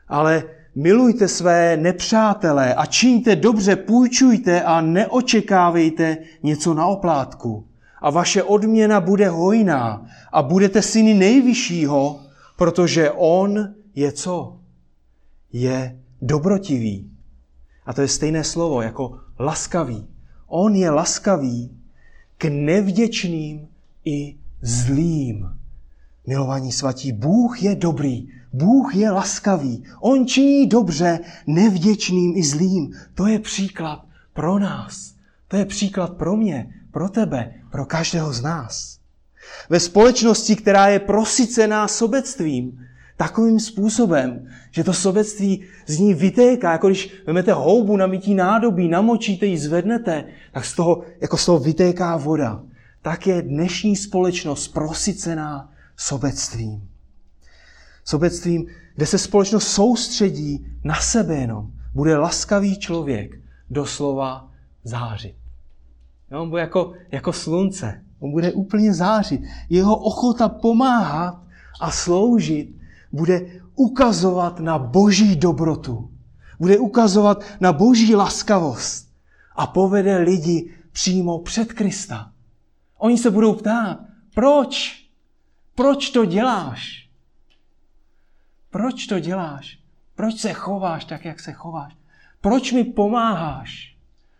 [0.08, 7.66] Ale milujte své nepřátelé a čiňte dobře, půjčujte a neočekávejte něco na oplátku.
[8.00, 12.20] A vaše odměna bude hojná a budete syny nejvyššího,
[12.56, 14.58] protože on je co?
[15.52, 17.10] Je dobrotivý.
[17.86, 20.08] A to je stejné slovo jako laskavý.
[20.46, 21.76] On je laskavý
[22.38, 23.69] k nevděčným
[24.04, 25.48] i zlým.
[26.26, 32.92] Milovaní svatí, Bůh je dobrý, Bůh je laskavý, On činí dobře nevděčným i zlým.
[33.14, 35.14] To je příklad pro nás.
[35.48, 38.98] To je příklad pro mě, pro tebe, pro každého z nás.
[39.70, 42.86] Ve společnosti, která je prosycená sobectvím,
[43.16, 48.88] takovým způsobem, že to sobectví z ní vytéká, jako když vezmete houbu na mytí nádobí,
[48.88, 52.62] namočíte ji, zvednete, tak z toho, jako z toho vytéká voda
[53.02, 56.88] tak je dnešní společnost prosycená sobectvím.
[58.04, 61.70] Sobectvím, kde se společnost soustředí na sebe jenom.
[61.94, 64.50] Bude laskavý člověk doslova
[64.84, 65.34] zářit.
[66.30, 68.04] Jo, on bude jako, jako slunce.
[68.18, 69.40] On bude úplně zářit.
[69.68, 71.42] Jeho ochota pomáhat
[71.80, 72.76] a sloužit
[73.12, 76.10] bude ukazovat na boží dobrotu,
[76.58, 79.08] bude ukazovat na boží laskavost
[79.56, 82.29] a povede lidi přímo před Krista.
[83.00, 84.00] Oni se budou ptát,
[84.34, 85.04] proč?
[85.74, 87.08] Proč to děláš?
[88.70, 89.78] Proč to děláš?
[90.14, 91.96] Proč se chováš tak, jak se chováš?
[92.40, 93.96] Proč mi pomáháš?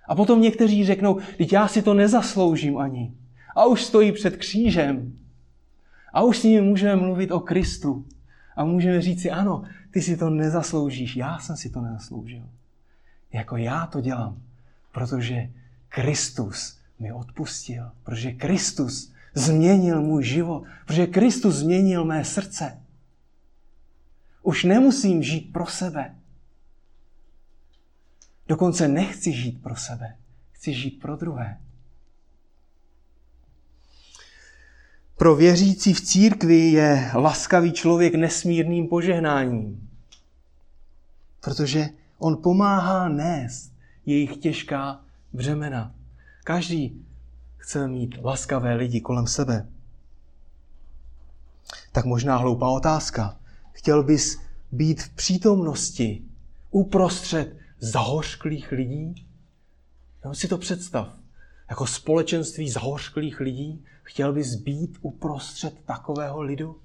[0.09, 3.13] A potom někteří řeknou, teď já si to nezasloužím ani.
[3.57, 5.19] A už stojí před křížem.
[6.13, 8.05] A už s nimi můžeme mluvit o Kristu.
[8.57, 12.43] A můžeme říct si, ano, ty si to nezasloužíš, já jsem si to nezasloužil.
[13.33, 14.37] Jako já to dělám,
[14.93, 15.51] protože
[15.89, 22.83] Kristus mi odpustil, protože Kristus změnil můj život, protože Kristus změnil mé srdce.
[24.43, 26.15] Už nemusím žít pro sebe.
[28.49, 30.17] Dokonce nechci žít pro sebe.
[30.53, 31.61] Chci žít pro druhé.
[35.17, 39.91] Pro věřící v církvi je laskavý člověk nesmírným požehnáním,
[41.41, 43.73] protože on pomáhá nést
[44.07, 45.95] jejich těžká břemena.
[46.45, 47.07] Každý
[47.57, 49.69] chce mít laskavé lidi kolem sebe.
[51.93, 53.37] Tak možná hloupá otázka.
[53.73, 54.41] Chtěl bys
[54.73, 56.23] být v přítomnosti
[56.71, 59.27] uprostřed zahořklých lidí?
[60.25, 61.17] No si to představ.
[61.71, 66.81] Jako společenství zahořklých lidí chtěl bys být uprostřed takového lidu?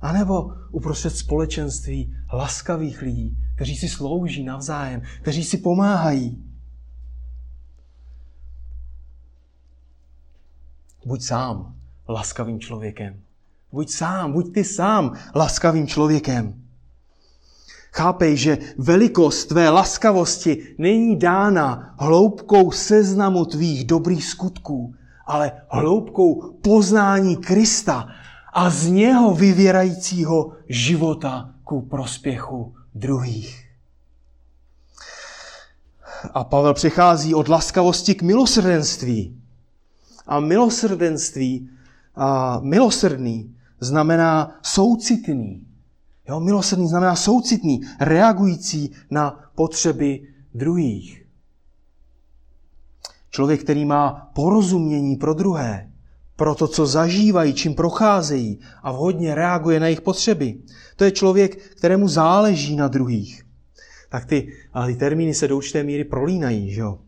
[0.00, 6.53] A nebo uprostřed společenství laskavých lidí, kteří si slouží navzájem, kteří si pomáhají.
[11.04, 11.74] Buď sám
[12.08, 13.20] laskavým člověkem.
[13.72, 16.54] Buď sám, buď ty sám laskavým člověkem.
[17.92, 24.94] Chápej, že velikost tvé laskavosti není dána hloubkou seznamu tvých dobrých skutků,
[25.26, 28.08] ale hloubkou poznání Krista
[28.52, 33.64] a z něho vyvěrajícího života ku prospěchu druhých.
[36.34, 39.40] A Pavel přichází od laskavosti k milosrdenství.
[40.26, 41.70] A milosrdenství,
[42.14, 45.66] a milosrdný, znamená soucitný.
[46.28, 51.26] Jo, milosrdný znamená soucitný, reagující na potřeby druhých.
[53.30, 55.90] Člověk, který má porozumění pro druhé,
[56.36, 60.58] pro to, co zažívají, čím procházejí a vhodně reaguje na jejich potřeby.
[60.96, 63.44] To je člověk, kterému záleží na druhých.
[64.08, 64.52] Tak ty,
[64.86, 66.98] ty termíny se do určité míry prolínají, že jo?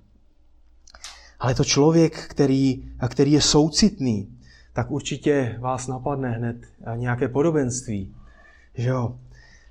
[1.38, 4.28] Ale to člověk, který, který je soucitný,
[4.72, 6.56] tak určitě vás napadne hned
[6.96, 8.14] nějaké podobenství.
[8.74, 9.18] Že jo?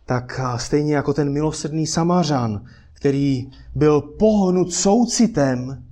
[0.05, 5.83] Tak stejně jako ten milosrdný Samařan, který byl pohnut soucitem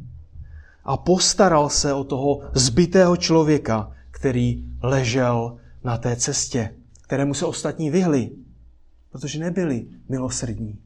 [0.83, 7.89] a postaral se o toho zbytého člověka, který ležel na té cestě, kterému se ostatní
[7.89, 8.31] vyhli,
[9.11, 10.79] protože nebyli milosrdní.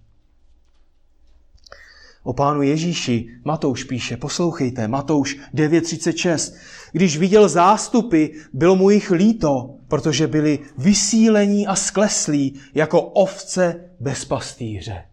[2.27, 6.55] O pánu Ježíši Matouš píše, poslouchejte, Matouš 9.36.
[6.91, 14.25] Když viděl zástupy, bylo mu jich líto, protože byli vysílení a skleslí jako ovce bez
[14.25, 15.03] pastýře.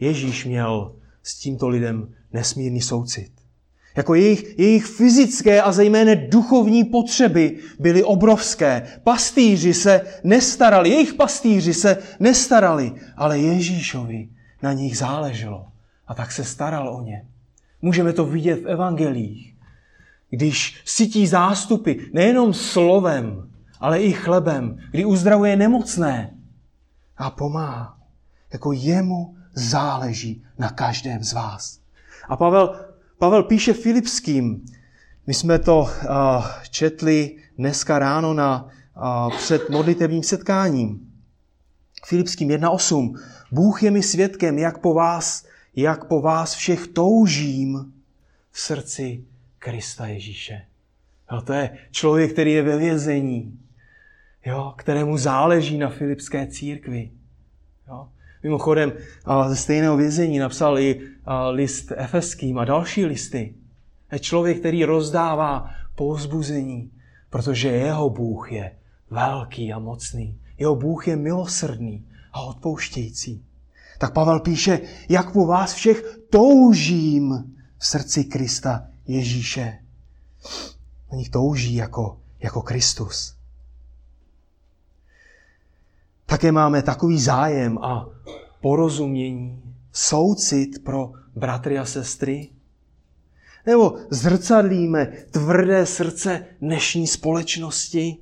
[0.00, 3.32] Ježíš měl s tímto lidem nesmírný soucit.
[3.96, 8.86] Jako jejich, jejich fyzické a zejména duchovní potřeby byly obrovské.
[9.02, 14.28] Pastýři se nestarali, jejich pastýři se nestarali, ale Ježíšovi
[14.62, 15.66] na nich záleželo.
[16.06, 17.26] A tak se staral o ně.
[17.82, 19.54] Můžeme to vidět v evangelích.
[20.30, 26.34] Když sytí zástupy nejenom slovem, ale i chlebem, kdy uzdravuje nemocné
[27.16, 27.98] a pomáhá.
[28.52, 31.80] Jako jemu záleží na každém z vás.
[32.28, 32.83] A Pavel
[33.18, 34.64] Pavel píše Filipským,
[35.26, 35.88] my jsme to uh,
[36.70, 41.12] četli dneska ráno na, uh, před modlitevním setkáním.
[42.06, 43.20] Filipským 1.8.
[43.52, 45.46] Bůh je mi svědkem, jak po vás,
[45.76, 47.92] jak po vás všech toužím
[48.50, 49.24] v srdci
[49.58, 50.66] Krista Ježíše.
[51.32, 53.58] Jo, to je člověk, který je ve vězení,
[54.46, 57.10] jo, kterému záleží na Filipské církvi.
[57.88, 58.08] Jo.
[58.44, 58.92] Mimochodem,
[59.48, 61.00] ze stejného vězení napsal i
[61.50, 63.54] list Efeským a další listy.
[64.12, 66.90] Je člověk, který rozdává povzbuzení,
[67.30, 68.76] protože jeho Bůh je
[69.10, 70.38] velký a mocný.
[70.58, 73.44] Jeho Bůh je milosrdný a odpouštějící.
[73.98, 79.78] Tak Pavel píše, jak po vás všech toužím v srdci Krista Ježíše.
[81.12, 83.36] Na nich touží jako, jako Kristus.
[86.34, 88.08] Také máme takový zájem a
[88.60, 89.62] porozumění,
[89.92, 92.50] soucit pro bratry a sestry.
[93.66, 98.16] Nebo zrcadlíme tvrdé srdce dnešní společnosti?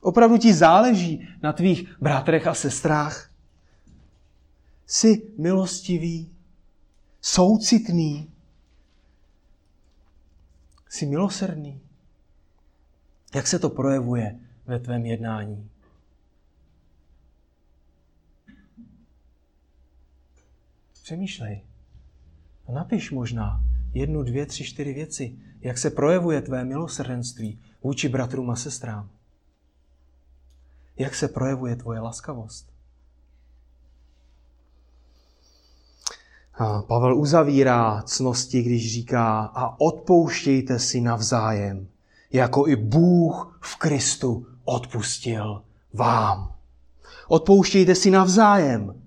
[0.00, 3.30] Opravdu ti záleží na tvých bratrech a sestrách?
[4.86, 6.32] Jsi milostivý,
[7.20, 8.30] soucitný,
[10.88, 11.80] jsi milosrdný.
[13.34, 15.70] Jak se to projevuje ve tvém jednání?
[21.06, 21.62] Přemýšlej.
[22.68, 23.62] A napiš možná
[23.94, 29.10] jednu, dvě, tři, čtyři věci, jak se projevuje tvé milosrdenství vůči bratrům a sestrám.
[30.96, 32.72] Jak se projevuje tvoje laskavost.
[36.54, 41.88] A Pavel uzavírá cnosti, když říká a odpouštějte si navzájem,
[42.32, 46.54] jako i Bůh v Kristu odpustil vám.
[47.28, 49.02] Odpouštějte si navzájem.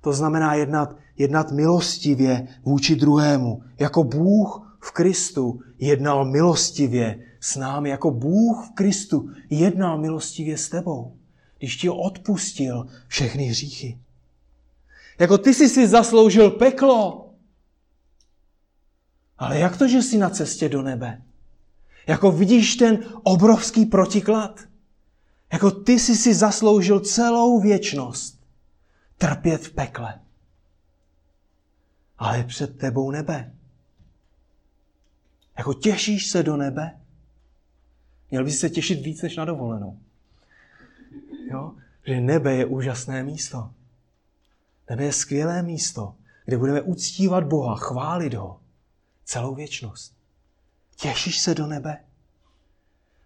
[0.00, 3.62] To znamená jednat, jednat milostivě vůči druhému.
[3.78, 7.88] Jako Bůh v Kristu jednal milostivě s námi.
[7.88, 11.16] Jako Bůh v Kristu jednal milostivě s tebou.
[11.58, 13.98] Když ti odpustil všechny hříchy.
[15.18, 17.30] Jako ty jsi si zasloužil peklo.
[19.38, 21.22] Ale jak to, že jsi na cestě do nebe?
[22.06, 24.60] Jako vidíš ten obrovský protiklad?
[25.52, 28.40] Jako ty jsi si zasloužil celou věčnost
[29.18, 30.20] trpět v pekle.
[32.18, 33.54] Ale je před tebou nebe.
[35.58, 37.00] Jako těšíš se do nebe?
[38.30, 39.98] Měl bys se těšit víc než na dovolenou.
[41.50, 41.74] Jo?
[42.06, 43.70] Že nebe je úžasné místo.
[44.90, 48.60] Nebe je skvělé místo, kde budeme uctívat Boha, chválit ho
[49.24, 50.14] celou věčnost.
[50.96, 52.04] Těšíš se do nebe?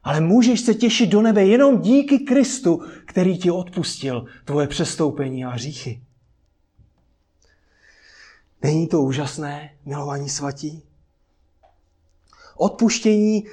[0.03, 5.51] Ale můžeš se těšit do nebe jenom díky Kristu, který ti odpustil tvoje přestoupení a
[5.51, 6.03] hříchy.
[8.63, 10.83] Není to úžasné, milovaní svatí?
[12.57, 13.45] Odpuštění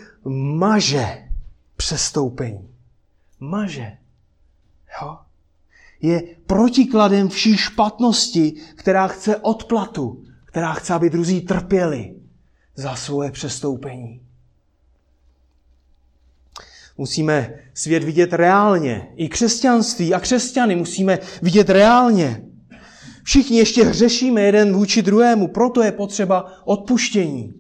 [0.56, 1.30] maže
[1.76, 2.70] přestoupení.
[3.39, 3.97] Maže.
[5.01, 5.18] Jo?
[6.01, 12.16] Je protikladem vší špatnosti, která chce odplatu, která chce, aby druzí trpěli
[12.76, 14.22] za svoje přestoupení.
[16.97, 19.08] Musíme svět vidět reálně.
[19.16, 22.41] I křesťanství a křesťany musíme vidět reálně.
[23.26, 27.53] Všichni ještě hřešíme jeden vůči druhému, proto je potřeba odpuštění.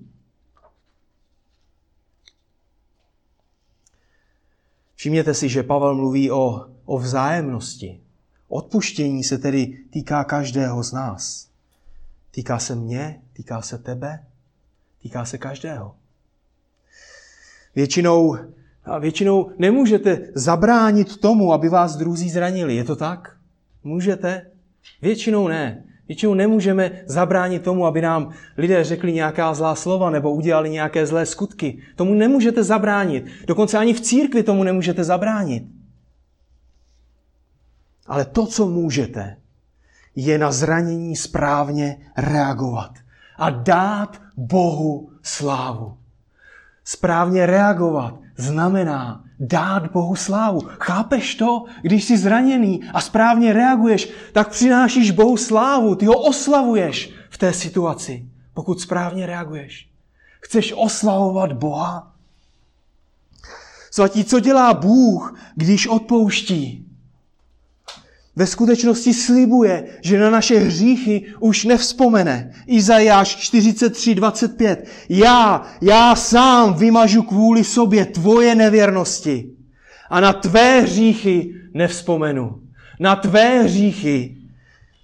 [4.95, 8.01] Všimněte si, že Pavel mluví o, o vzájemnosti.
[8.47, 11.49] Odpuštění se tedy týká každého z nás.
[12.31, 14.25] Týká se mě, týká se tebe,
[15.01, 15.95] týká se každého.
[17.75, 18.37] Většinou
[18.83, 22.75] a většinou nemůžete zabránit tomu, aby vás druzí zranili.
[22.75, 23.37] Je to tak?
[23.83, 24.54] Můžete?
[25.01, 25.83] Většinou ne.
[26.07, 31.25] Většinou nemůžeme zabránit tomu, aby nám lidé řekli nějaká zlá slova nebo udělali nějaké zlé
[31.25, 31.81] skutky.
[31.95, 33.25] Tomu nemůžete zabránit.
[33.47, 35.63] Dokonce ani v církvi tomu nemůžete zabránit.
[38.07, 39.37] Ale to, co můžete,
[40.15, 42.91] je na zranění správně reagovat
[43.37, 45.97] a dát Bohu slávu.
[46.85, 50.61] Správně reagovat znamená dát Bohu slávu.
[50.79, 51.65] Chápeš to?
[51.81, 55.95] Když jsi zraněný a správně reaguješ, tak přinášíš Bohu slávu.
[55.95, 59.89] Ty ho oslavuješ v té situaci, pokud správně reaguješ.
[60.41, 62.11] Chceš oslavovat Boha?
[63.91, 66.84] Svatí, co dělá Bůh, když odpouští?
[68.35, 72.51] Ve skutečnosti slibuje, že na naše hříchy už nevzpomene.
[72.67, 74.77] Izajáš 43.25.
[75.09, 79.49] Já, já sám vymažu kvůli sobě tvoje nevěrnosti
[80.09, 82.61] a na tvé hříchy nevzpomenu.
[82.99, 84.37] Na tvé hříchy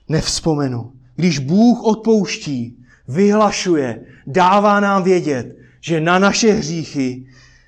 [0.10, 0.92] nevzpomenu.
[1.16, 2.78] Když Bůh odpouští,
[3.08, 7.26] vyhlašuje, dává nám vědět, že na naše hříchy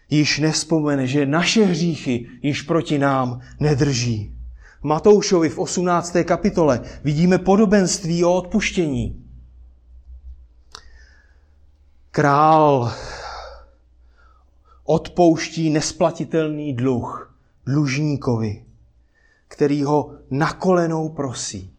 [0.10, 4.33] již nevzpomene, že naše hříchy již proti nám nedrží.
[4.84, 6.16] Matoušovi v 18.
[6.26, 9.26] kapitole vidíme podobenství o odpuštění.
[12.12, 12.92] Král
[14.84, 18.66] odpouští nesplatitelný dluh dlužníkovi,
[19.48, 21.74] který ho na kolenou prosí.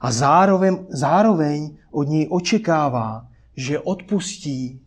[0.00, 3.26] A zároveň, zároveň od něj očekává,
[3.56, 4.80] že odpustí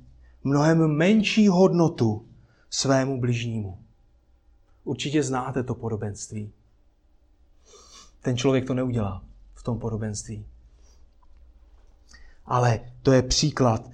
[0.44, 2.26] mnohem menší hodnotu
[2.70, 3.85] svému bližnímu.
[4.86, 6.52] Určitě znáte to podobenství.
[8.22, 9.24] Ten člověk to neudělá
[9.54, 10.46] v tom podobenství.
[12.46, 13.90] Ale to je příklad.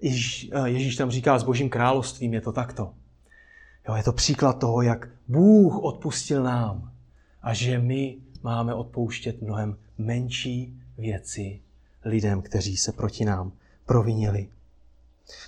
[0.00, 2.94] Ježíš, Ježíš tam říká, s božím královstvím je to takto.
[3.88, 6.92] Jo, je to příklad toho, jak Bůh odpustil nám
[7.42, 11.60] a že my máme odpouštět mnohem menší věci
[12.04, 13.52] lidem, kteří se proti nám
[13.86, 14.48] provinili.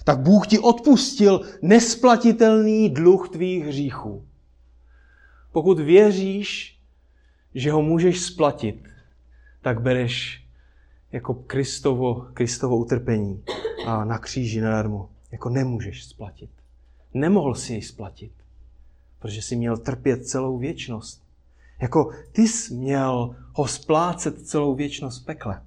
[0.05, 4.25] Tak Bůh ti odpustil nesplatitelný dluh tvých hříchů.
[5.53, 6.79] Pokud věříš,
[7.55, 8.89] že ho můžeš splatit,
[9.63, 10.47] tak bereš
[11.13, 13.43] jako Kristovo, Kristovo utrpení
[13.87, 15.11] a na kříži nadarmo.
[15.33, 16.51] Jako nemůžeš splatit.
[17.15, 18.33] Nemohl si jej splatit,
[19.19, 21.23] protože jsi měl trpět celou věčnost.
[21.81, 25.63] Jako ty jsi měl ho splácet celou věčnost v pekle.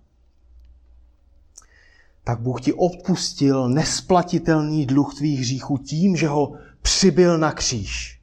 [2.23, 8.19] Tak Bůh ti odpustil nesplatitelný dluh tvých hříchů tím, že ho přibyl na kříž.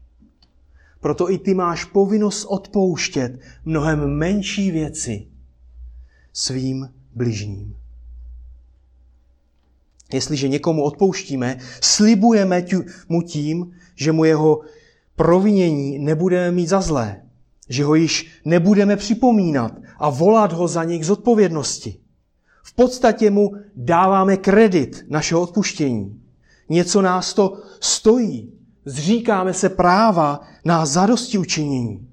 [1.00, 5.26] Proto i ty máš povinnost odpouštět mnohem menší věci
[6.32, 7.76] svým bližním.
[10.12, 12.64] Jestliže někomu odpouštíme, slibujeme
[13.08, 14.60] mu tím, že mu jeho
[15.16, 17.22] provinění nebudeme mít za zlé,
[17.68, 22.00] že ho již nebudeme připomínat a volat ho za něj k zodpovědnosti.
[22.66, 26.20] V podstatě mu dáváme kredit našeho odpuštění.
[26.68, 28.52] Něco nás to stojí.
[28.84, 32.08] Zříkáme se práva na zadosti učinění.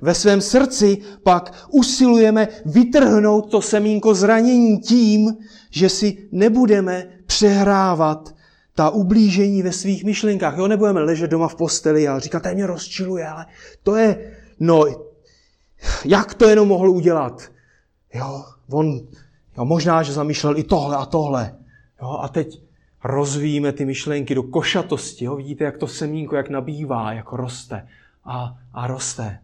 [0.00, 5.36] Ve svém srdci pak usilujeme vytrhnout to semínko zranění tím,
[5.70, 8.34] že si nebudeme přehrávat
[8.74, 10.58] ta ublížení ve svých myšlenkách.
[10.58, 13.46] Jo, nebudeme ležet doma v posteli a říkat, to mě rozčiluje, ale
[13.82, 14.84] to je, no,
[16.04, 17.42] jak to jenom mohl udělat?
[18.14, 19.00] Jo, on,
[19.56, 21.54] jo, možná, že zamýšlel i tohle a tohle.
[22.02, 22.62] Jo, a teď
[23.04, 25.24] rozvíjíme ty myšlenky do košatosti.
[25.24, 27.88] Jo, vidíte, jak to semínko, jak nabývá, jak roste
[28.24, 29.40] a, a roste.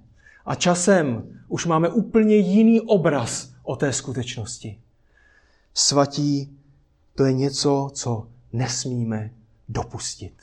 [0.47, 4.81] A časem už máme úplně jiný obraz o té skutečnosti.
[5.75, 6.59] Svatí,
[7.15, 9.31] to je něco, co nesmíme
[9.69, 10.35] dopustit.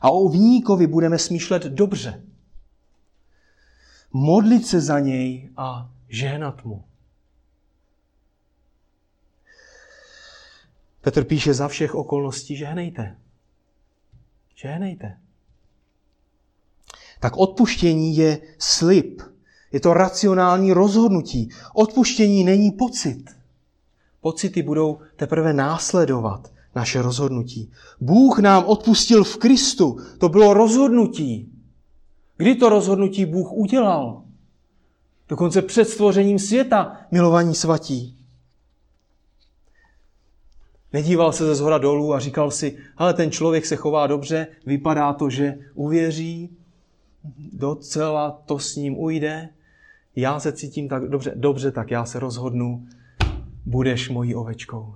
[0.00, 2.22] A o výníkovi budeme smýšlet dobře.
[4.12, 6.84] Modlit se za něj a žehnat mu.
[11.00, 13.16] Petr píše za všech okolností žehnejte.
[14.54, 15.20] Žehnejte
[17.20, 19.22] tak odpuštění je slib.
[19.72, 21.48] Je to racionální rozhodnutí.
[21.74, 23.24] Odpuštění není pocit.
[24.20, 27.70] Pocity budou teprve následovat naše rozhodnutí.
[28.00, 29.98] Bůh nám odpustil v Kristu.
[30.18, 31.52] To bylo rozhodnutí.
[32.36, 34.22] Kdy to rozhodnutí Bůh udělal?
[35.30, 38.16] Dokonce před stvořením světa, milovaní svatí.
[40.92, 45.12] Nedíval se ze zhora dolů a říkal si, ale ten člověk se chová dobře, vypadá
[45.12, 46.56] to, že uvěří,
[47.52, 49.48] docela to s ním ujde,
[50.16, 52.86] já se cítím tak dobře, dobře, tak já se rozhodnu,
[53.66, 54.94] budeš mojí ovečkou.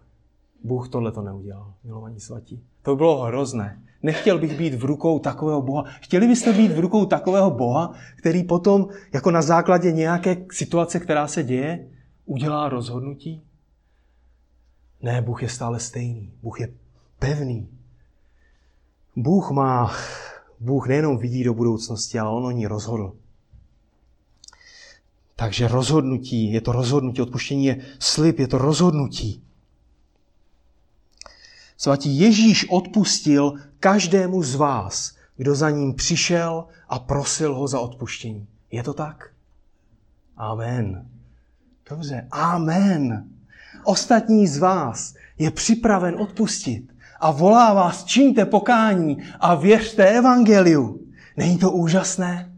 [0.64, 2.64] Bůh tohle to neudělal, milovaní svatí.
[2.82, 3.82] To bylo hrozné.
[4.04, 5.84] Nechtěl bych být v rukou takového Boha.
[6.00, 11.26] Chtěli byste být v rukou takového Boha, který potom, jako na základě nějaké situace, která
[11.26, 11.88] se děje,
[12.26, 13.42] udělá rozhodnutí?
[15.02, 16.32] Ne, Bůh je stále stejný.
[16.42, 16.68] Bůh je
[17.18, 17.68] pevný.
[19.16, 19.92] Bůh má
[20.60, 23.12] Bůh nejenom vidí do budoucnosti, ale on o ní rozhodl.
[25.36, 29.42] Takže rozhodnutí, je to rozhodnutí, odpuštění je slib, je to rozhodnutí.
[31.76, 38.46] Svatý Ježíš odpustil každému z vás, kdo za ním přišel a prosil ho za odpuštění.
[38.70, 39.30] Je to tak?
[40.36, 41.08] Amen.
[41.90, 43.28] Dobře, amen.
[43.84, 51.06] Ostatní z vás je připraven odpustit a volá vás, čiňte pokání a věřte evangeliu.
[51.36, 52.52] Není to úžasné?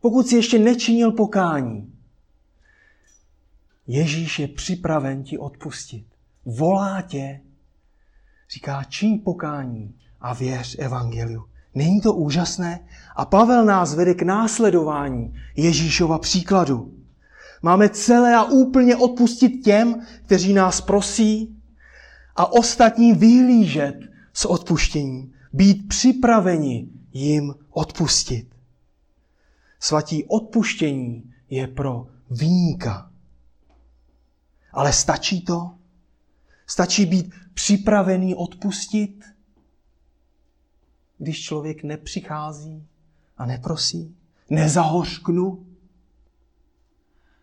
[0.00, 1.92] Pokud si ještě nečinil pokání,
[3.86, 6.06] Ježíš je připraven ti odpustit.
[6.44, 7.40] Volá tě,
[8.54, 11.44] říká, čiň pokání a věř evangeliu.
[11.74, 12.80] Není to úžasné?
[13.16, 16.94] A Pavel nás vede k následování Ježíšova příkladu.
[17.62, 21.56] Máme celé a úplně odpustit těm, kteří nás prosí,
[22.36, 23.94] a ostatní vyhlížet
[24.32, 28.54] s odpuštěním, být připraveni jim odpustit.
[29.80, 33.10] Svatí odpuštění je pro výjimka.
[34.72, 35.70] Ale stačí to?
[36.66, 37.34] Stačí být
[37.64, 39.24] připravený odpustit,
[41.18, 42.86] když člověk nepřichází
[43.38, 44.16] a neprosí?
[44.50, 45.66] Nezahořknu?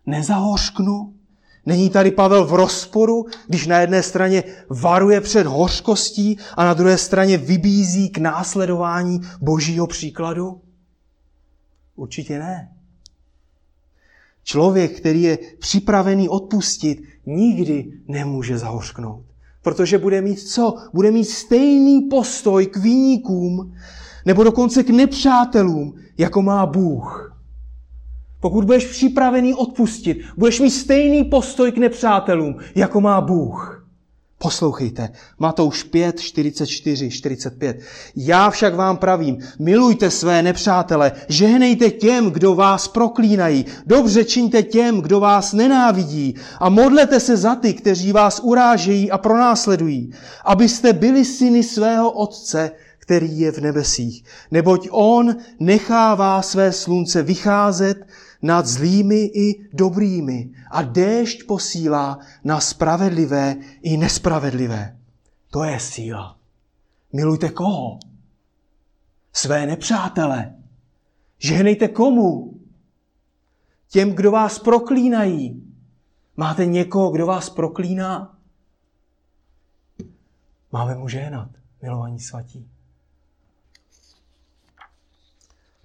[0.06, 1.14] Nezahořknu?
[1.66, 6.98] Není tady Pavel v rozporu, když na jedné straně varuje před hořkostí a na druhé
[6.98, 10.62] straně vybízí k následování božího příkladu?
[11.96, 12.76] Určitě ne.
[14.44, 19.28] Člověk, který je připravený odpustit, nikdy nemůže zahořknout.
[19.68, 20.76] Protože bude mít co?
[20.94, 23.74] Bude mít stejný postoj k výnikům,
[24.26, 27.38] nebo dokonce k nepřátelům, jako má Bůh.
[28.40, 33.77] pokud budeš připravený odpustit, budeš mít stejný postoj k nepřátelům, jako má Bůh.
[34.40, 35.10] Poslouchejte,
[35.40, 37.80] Matouš 5, 44, 45.
[38.16, 45.02] Já však vám pravím, milujte své nepřátele, žehnejte těm, kdo vás proklínají, dobře čiňte těm,
[45.02, 50.14] kdo vás nenávidí a modlete se za ty, kteří vás urážejí a pronásledují,
[50.46, 54.24] abyste byli syny svého Otce, který je v nebesích.
[54.52, 58.08] Neboť on nechává své slunce vycházet
[58.42, 64.98] nad zlými i dobrými a déšť posílá na spravedlivé i nespravedlivé.
[65.50, 66.38] To je síla.
[67.14, 68.00] Milujte koho?
[69.34, 70.56] Své nepřátele.
[71.38, 72.60] Žehnejte komu?
[73.90, 75.64] Těm, kdo vás proklínají.
[76.38, 78.38] Máte někoho, kdo vás proklíná?
[80.72, 81.50] Máme mu žehnat,
[81.82, 82.70] milovaní svatí.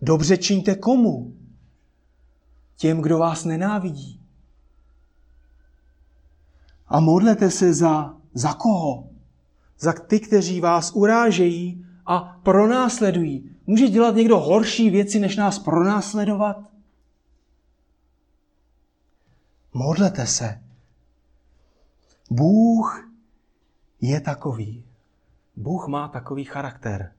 [0.03, 1.32] Dobře čiňte komu?
[2.82, 4.20] Těm, kdo vás nenávidí.
[6.86, 9.10] A modlete se za, za koho?
[9.78, 13.56] Za ty, kteří vás urážejí a pronásledují.
[13.66, 16.70] Může dělat někdo horší věci, než nás pronásledovat?
[19.72, 20.62] Modlete se.
[22.30, 23.08] Bůh
[24.00, 24.84] je takový.
[25.56, 27.12] Bůh má takový charakter,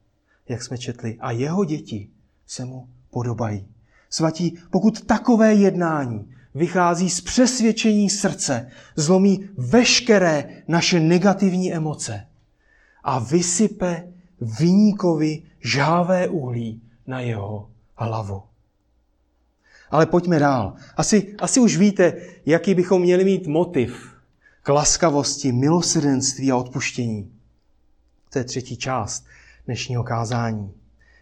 [0.50, 2.10] jak jsme četli, a jeho děti
[2.46, 3.73] se mu podobají.
[4.14, 12.28] Svatí, pokud takové jednání vychází z přesvědčení srdce, zlomí veškeré naše negativní emoce
[13.04, 14.08] a vysype
[14.60, 18.44] vyníkovi žhávé uhlí na jeho hlavu.
[19.92, 20.74] Ale pojďme dál.
[20.98, 22.14] Asi, asi už víte,
[22.46, 24.14] jaký bychom měli mít motiv
[24.64, 27.32] k laskavosti, milosrdenství a odpuštění.
[28.30, 29.26] To je třetí část
[29.66, 30.72] dnešního kázání.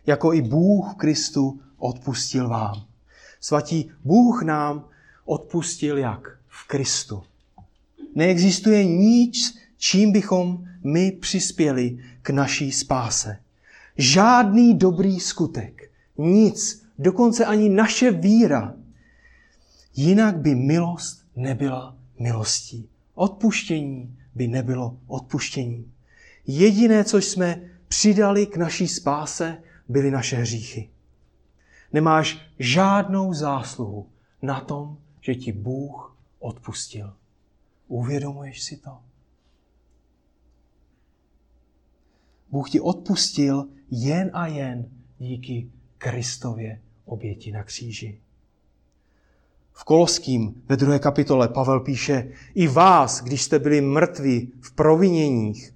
[0.06, 2.86] Jako i Bůh Kristu odpustil vám.
[3.40, 4.86] Svatí, Bůh nám
[5.26, 6.38] odpustil jak?
[6.48, 7.24] V Kristu.
[8.16, 13.38] Neexistuje nic, čím bychom my přispěli k naší spáse.
[13.98, 18.74] Žádný dobrý skutek, nic, dokonce ani naše víra.
[19.96, 22.90] Jinak by milost nebyla milostí.
[23.16, 25.92] Odpuštění by nebylo odpuštění.
[26.48, 29.58] Jediné, co jsme přidali k naší spáse,
[29.90, 30.90] byly naše hříchy.
[31.94, 34.10] Nemáš žádnou zásluhu
[34.42, 37.14] na tom, že ti Bůh odpustil.
[37.88, 38.98] Uvědomuješ si to?
[42.52, 44.90] Bůh ti odpustil jen a jen
[45.20, 48.22] díky Kristově oběti na kříži.
[49.74, 55.74] V Koloským ve druhé kapitole Pavel píše, i vás, když jste byli mrtví v proviněních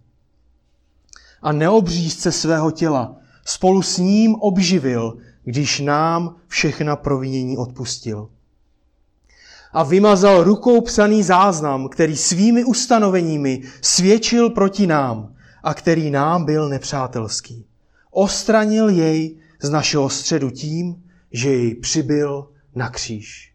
[1.42, 8.30] a neobřízce svého těla, spolu s ním obživil, když nám všechna provinění odpustil.
[9.74, 16.70] A vymazal rukou psaný záznam, který svými ustanoveními svědčil proti nám a který nám byl
[16.70, 17.66] nepřátelský.
[18.12, 23.54] Ostranil jej z našeho středu tím, že jej přibyl na kříž.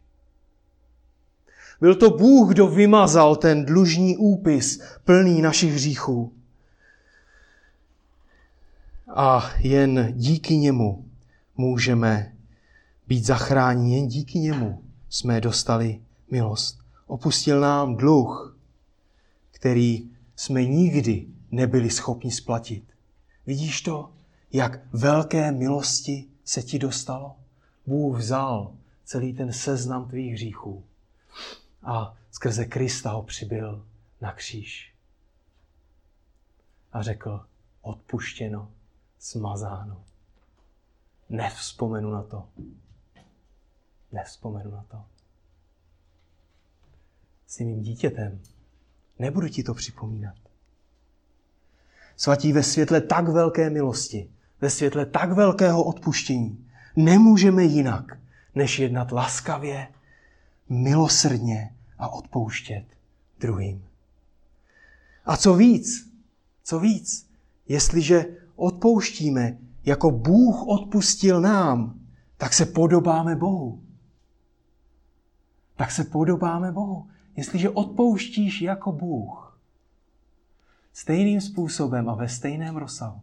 [1.81, 6.33] Byl to Bůh, kdo vymazal ten dlužní úpis plný našich hříchů.
[9.15, 11.10] A jen díky němu
[11.57, 12.35] můžeme
[13.07, 14.83] být zachráněni jen díky němu.
[15.09, 16.79] Jsme dostali milost.
[17.07, 18.57] Opustil nám dluh,
[19.51, 22.83] který jsme nikdy nebyli schopni splatit.
[23.45, 24.13] Vidíš to,
[24.53, 27.35] jak velké milosti se ti dostalo?
[27.85, 30.83] Bůh vzal celý ten seznam tvých hříchů
[31.83, 33.85] a skrze Krista ho přibyl
[34.21, 34.93] na kříž.
[36.93, 37.45] A řekl,
[37.81, 38.71] odpuštěno,
[39.19, 40.03] smazáno.
[41.31, 42.47] Nevzpomenu na to.
[44.11, 45.03] Nevzpomenu na to.
[47.47, 48.39] Jsi mým dítětem.
[49.19, 50.35] Nebudu ti to připomínat.
[52.15, 54.29] Svatí ve světle tak velké milosti,
[54.61, 58.19] ve světle tak velkého odpuštění, nemůžeme jinak,
[58.55, 59.87] než jednat laskavě,
[60.69, 62.85] milosrdně a odpouštět
[63.39, 63.85] druhým.
[65.25, 66.11] A co víc,
[66.63, 67.29] co víc,
[67.67, 68.25] jestliže
[68.55, 71.99] odpouštíme jako Bůh odpustil nám,
[72.37, 73.83] tak se podobáme Bohu.
[75.75, 77.07] Tak se podobáme Bohu.
[77.35, 79.59] Jestliže odpouštíš jako Bůh,
[80.93, 83.21] stejným způsobem a ve stejném rozsahu,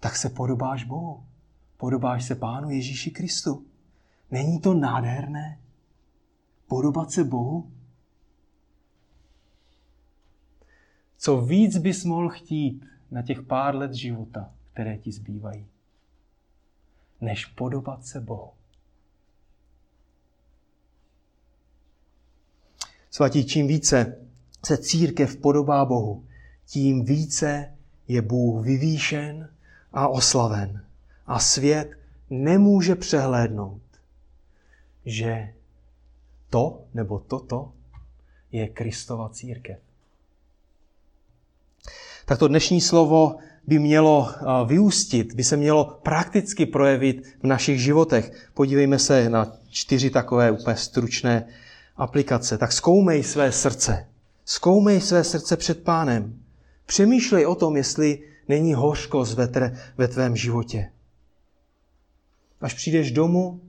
[0.00, 1.24] tak se podobáš Bohu.
[1.76, 3.66] Podobáš se Pánu Ježíši Kristu.
[4.30, 5.58] Není to nádherné?
[6.66, 7.70] Podobat se Bohu?
[11.16, 15.66] Co víc bys mohl chtít na těch pár let života, které ti zbývají,
[17.20, 18.50] než podobat se Bohu.
[23.10, 24.26] Svatí, čím více
[24.66, 26.26] se církev podobá Bohu,
[26.66, 27.76] tím více
[28.08, 29.54] je Bůh vyvýšen
[29.92, 30.86] a oslaven.
[31.26, 31.90] A svět
[32.30, 33.82] nemůže přehlédnout,
[35.04, 35.54] že
[36.50, 37.72] to nebo toto
[38.52, 39.78] je Kristova církev.
[42.24, 44.28] Tak to dnešní slovo by mělo
[44.66, 48.48] vyústit, by se mělo prakticky projevit v našich životech.
[48.54, 51.46] Podívejme se na čtyři takové úplně stručné
[51.96, 52.58] aplikace.
[52.58, 54.08] Tak zkoumej své srdce.
[54.44, 56.38] Zkoumej své srdce před pánem.
[56.86, 60.90] Přemýšlej o tom, jestli není hořkost ve, tre, ve tvém životě.
[62.60, 63.60] Až přijdeš domů,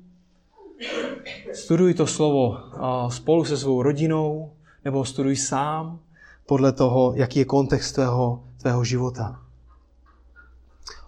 [1.54, 2.58] studuj to slovo
[3.10, 4.54] spolu se svou rodinou,
[4.86, 6.00] nebo studuj sám,
[6.46, 9.43] podle toho, jaký je kontext tvého, tvého života.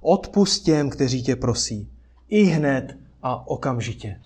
[0.08, 1.92] Odpust těm, kteří tě prosí.
[2.28, 4.22] I hned a okamžitě.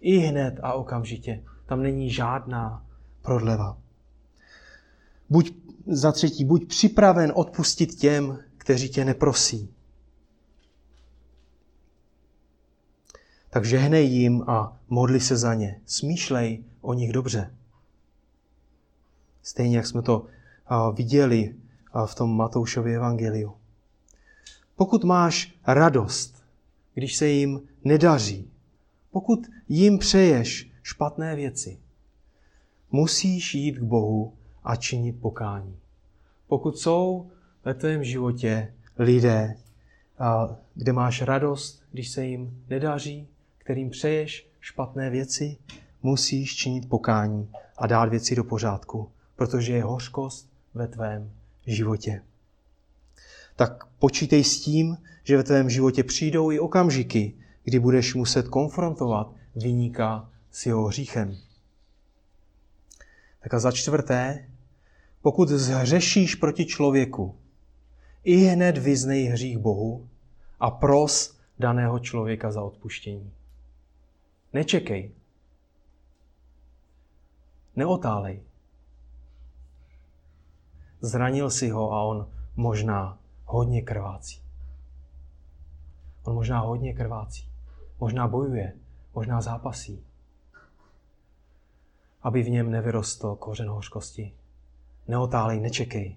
[0.00, 1.44] I hned a okamžitě.
[1.66, 2.86] Tam není žádná
[3.22, 3.78] prodleva.
[5.28, 5.54] Buď
[5.86, 9.74] za třetí, buď připraven odpustit těm, kteří tě neprosí.
[13.50, 15.80] Tak žehnej jim a modli se za ně.
[15.86, 17.54] Smýšlej o nich dobře.
[19.42, 20.26] Stejně jak jsme to
[20.94, 21.54] viděli
[22.06, 23.59] v tom Matoušově evangeliu.
[24.80, 26.44] Pokud máš radost,
[26.94, 28.50] když se jim nedaří,
[29.10, 31.78] pokud jim přeješ špatné věci,
[32.90, 34.32] musíš jít k Bohu
[34.64, 35.76] a činit pokání.
[36.46, 37.30] Pokud jsou
[37.64, 39.56] ve tvém životě lidé,
[40.74, 43.28] kde máš radost, když se jim nedaří,
[43.58, 45.56] kterým přeješ špatné věci,
[46.02, 51.30] musíš činit pokání a dát věci do pořádku, protože je hořkost ve tvém
[51.66, 52.22] životě.
[53.60, 57.34] Tak počítej s tím, že ve tvém životě přijdou i okamžiky,
[57.64, 61.36] kdy budeš muset konfrontovat vyníka s jeho hříchem.
[63.42, 64.48] Tak a za čtvrté,
[65.22, 67.36] pokud zhřešíš proti člověku,
[68.24, 70.08] i hned vyznej hřích Bohu
[70.60, 73.32] a pros daného člověka za odpuštění.
[74.52, 75.10] Nečekej.
[77.76, 78.42] Neotálej.
[81.00, 83.19] Zranil si ho a on možná
[83.50, 84.42] hodně krvácí.
[86.24, 87.48] On možná hodně krvácí.
[88.00, 88.72] Možná bojuje,
[89.14, 90.04] možná zápasí.
[92.22, 94.32] Aby v něm nevyrostl kořen hořkosti.
[95.08, 96.16] Neotálej, nečekej.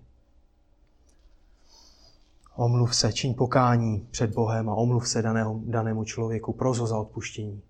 [2.56, 7.62] Omluv se, čiň pokání před Bohem a omluv se daného, danému člověku, prozo za odpuštění.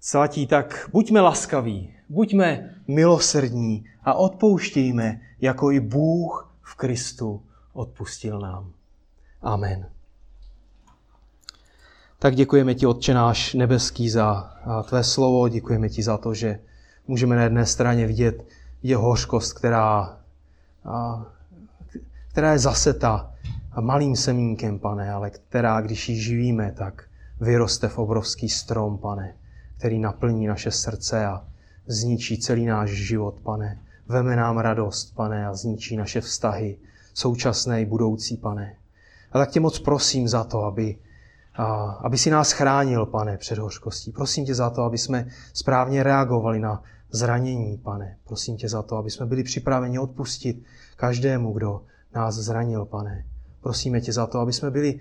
[0.00, 7.42] Svatí, tak buďme laskaví, buďme milosrdní a odpouštějme, jako i Bůh v Kristu
[7.80, 8.72] odpustil nám.
[9.42, 9.86] Amen.
[12.18, 14.52] Tak děkujeme ti, Otče náš nebeský, za
[14.88, 15.48] tvé slovo.
[15.48, 16.58] Děkujeme ti za to, že
[17.08, 18.46] můžeme na jedné straně vidět
[18.82, 20.18] jeho hořkost, která,
[22.30, 23.34] která je zaseta
[23.80, 27.04] malým semínkem, pane, ale která, když ji živíme, tak
[27.40, 29.34] vyroste v obrovský strom, pane,
[29.78, 31.44] který naplní naše srdce a
[31.86, 33.80] zničí celý náš život, pane.
[34.08, 36.78] Veme nám radost, pane, a zničí naše vztahy,
[37.20, 38.76] současné i budoucí, pane.
[39.32, 40.98] A tak tě moc prosím za to, aby,
[41.54, 41.64] a,
[42.04, 44.12] aby si nás chránil, pane, před hořkostí.
[44.12, 48.16] Prosím tě za to, aby jsme správně reagovali na zranění, pane.
[48.24, 50.64] Prosím tě za to, aby jsme byli připraveni odpustit
[50.96, 51.82] každému, kdo
[52.14, 53.24] nás zranil, pane.
[53.60, 55.00] Prosíme tě za to, aby jsme byli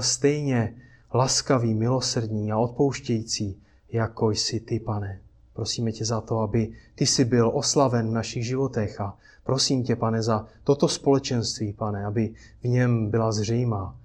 [0.00, 0.74] stejně
[1.14, 3.62] laskaví, milosrdní a odpouštějící,
[3.92, 5.20] jako jsi ty, pane.
[5.60, 9.96] Prosíme tě za to, aby ty jsi byl oslaven v našich životech a prosím tě,
[9.96, 13.96] pane, za toto společenství, pane, aby v něm byla zřejmá,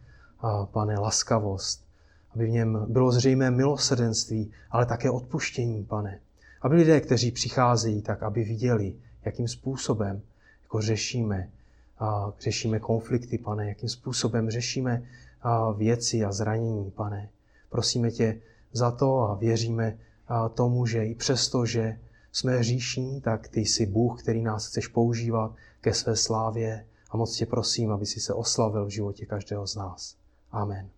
[0.72, 1.86] pane, laskavost,
[2.34, 6.20] aby v něm bylo zřejmé milosrdenství, ale také odpuštění, pane.
[6.62, 8.96] Aby lidé, kteří přicházejí, tak aby viděli,
[9.26, 10.22] jakým způsobem
[10.64, 11.50] jako řešíme,
[12.00, 15.04] a řešíme konflikty, pane, jakým způsobem řešíme
[15.42, 17.30] a věci a zranění, pane.
[17.70, 18.42] Prosíme tě
[18.74, 19.98] za to a věříme,
[20.54, 22.00] tomu, že i přesto, že
[22.32, 27.38] jsme hříšní, tak ty jsi Bůh, který nás chceš používat ke své slávě a moc
[27.38, 30.16] tě prosím, aby si se oslavil v životě každého z nás.
[30.52, 30.90] Amen.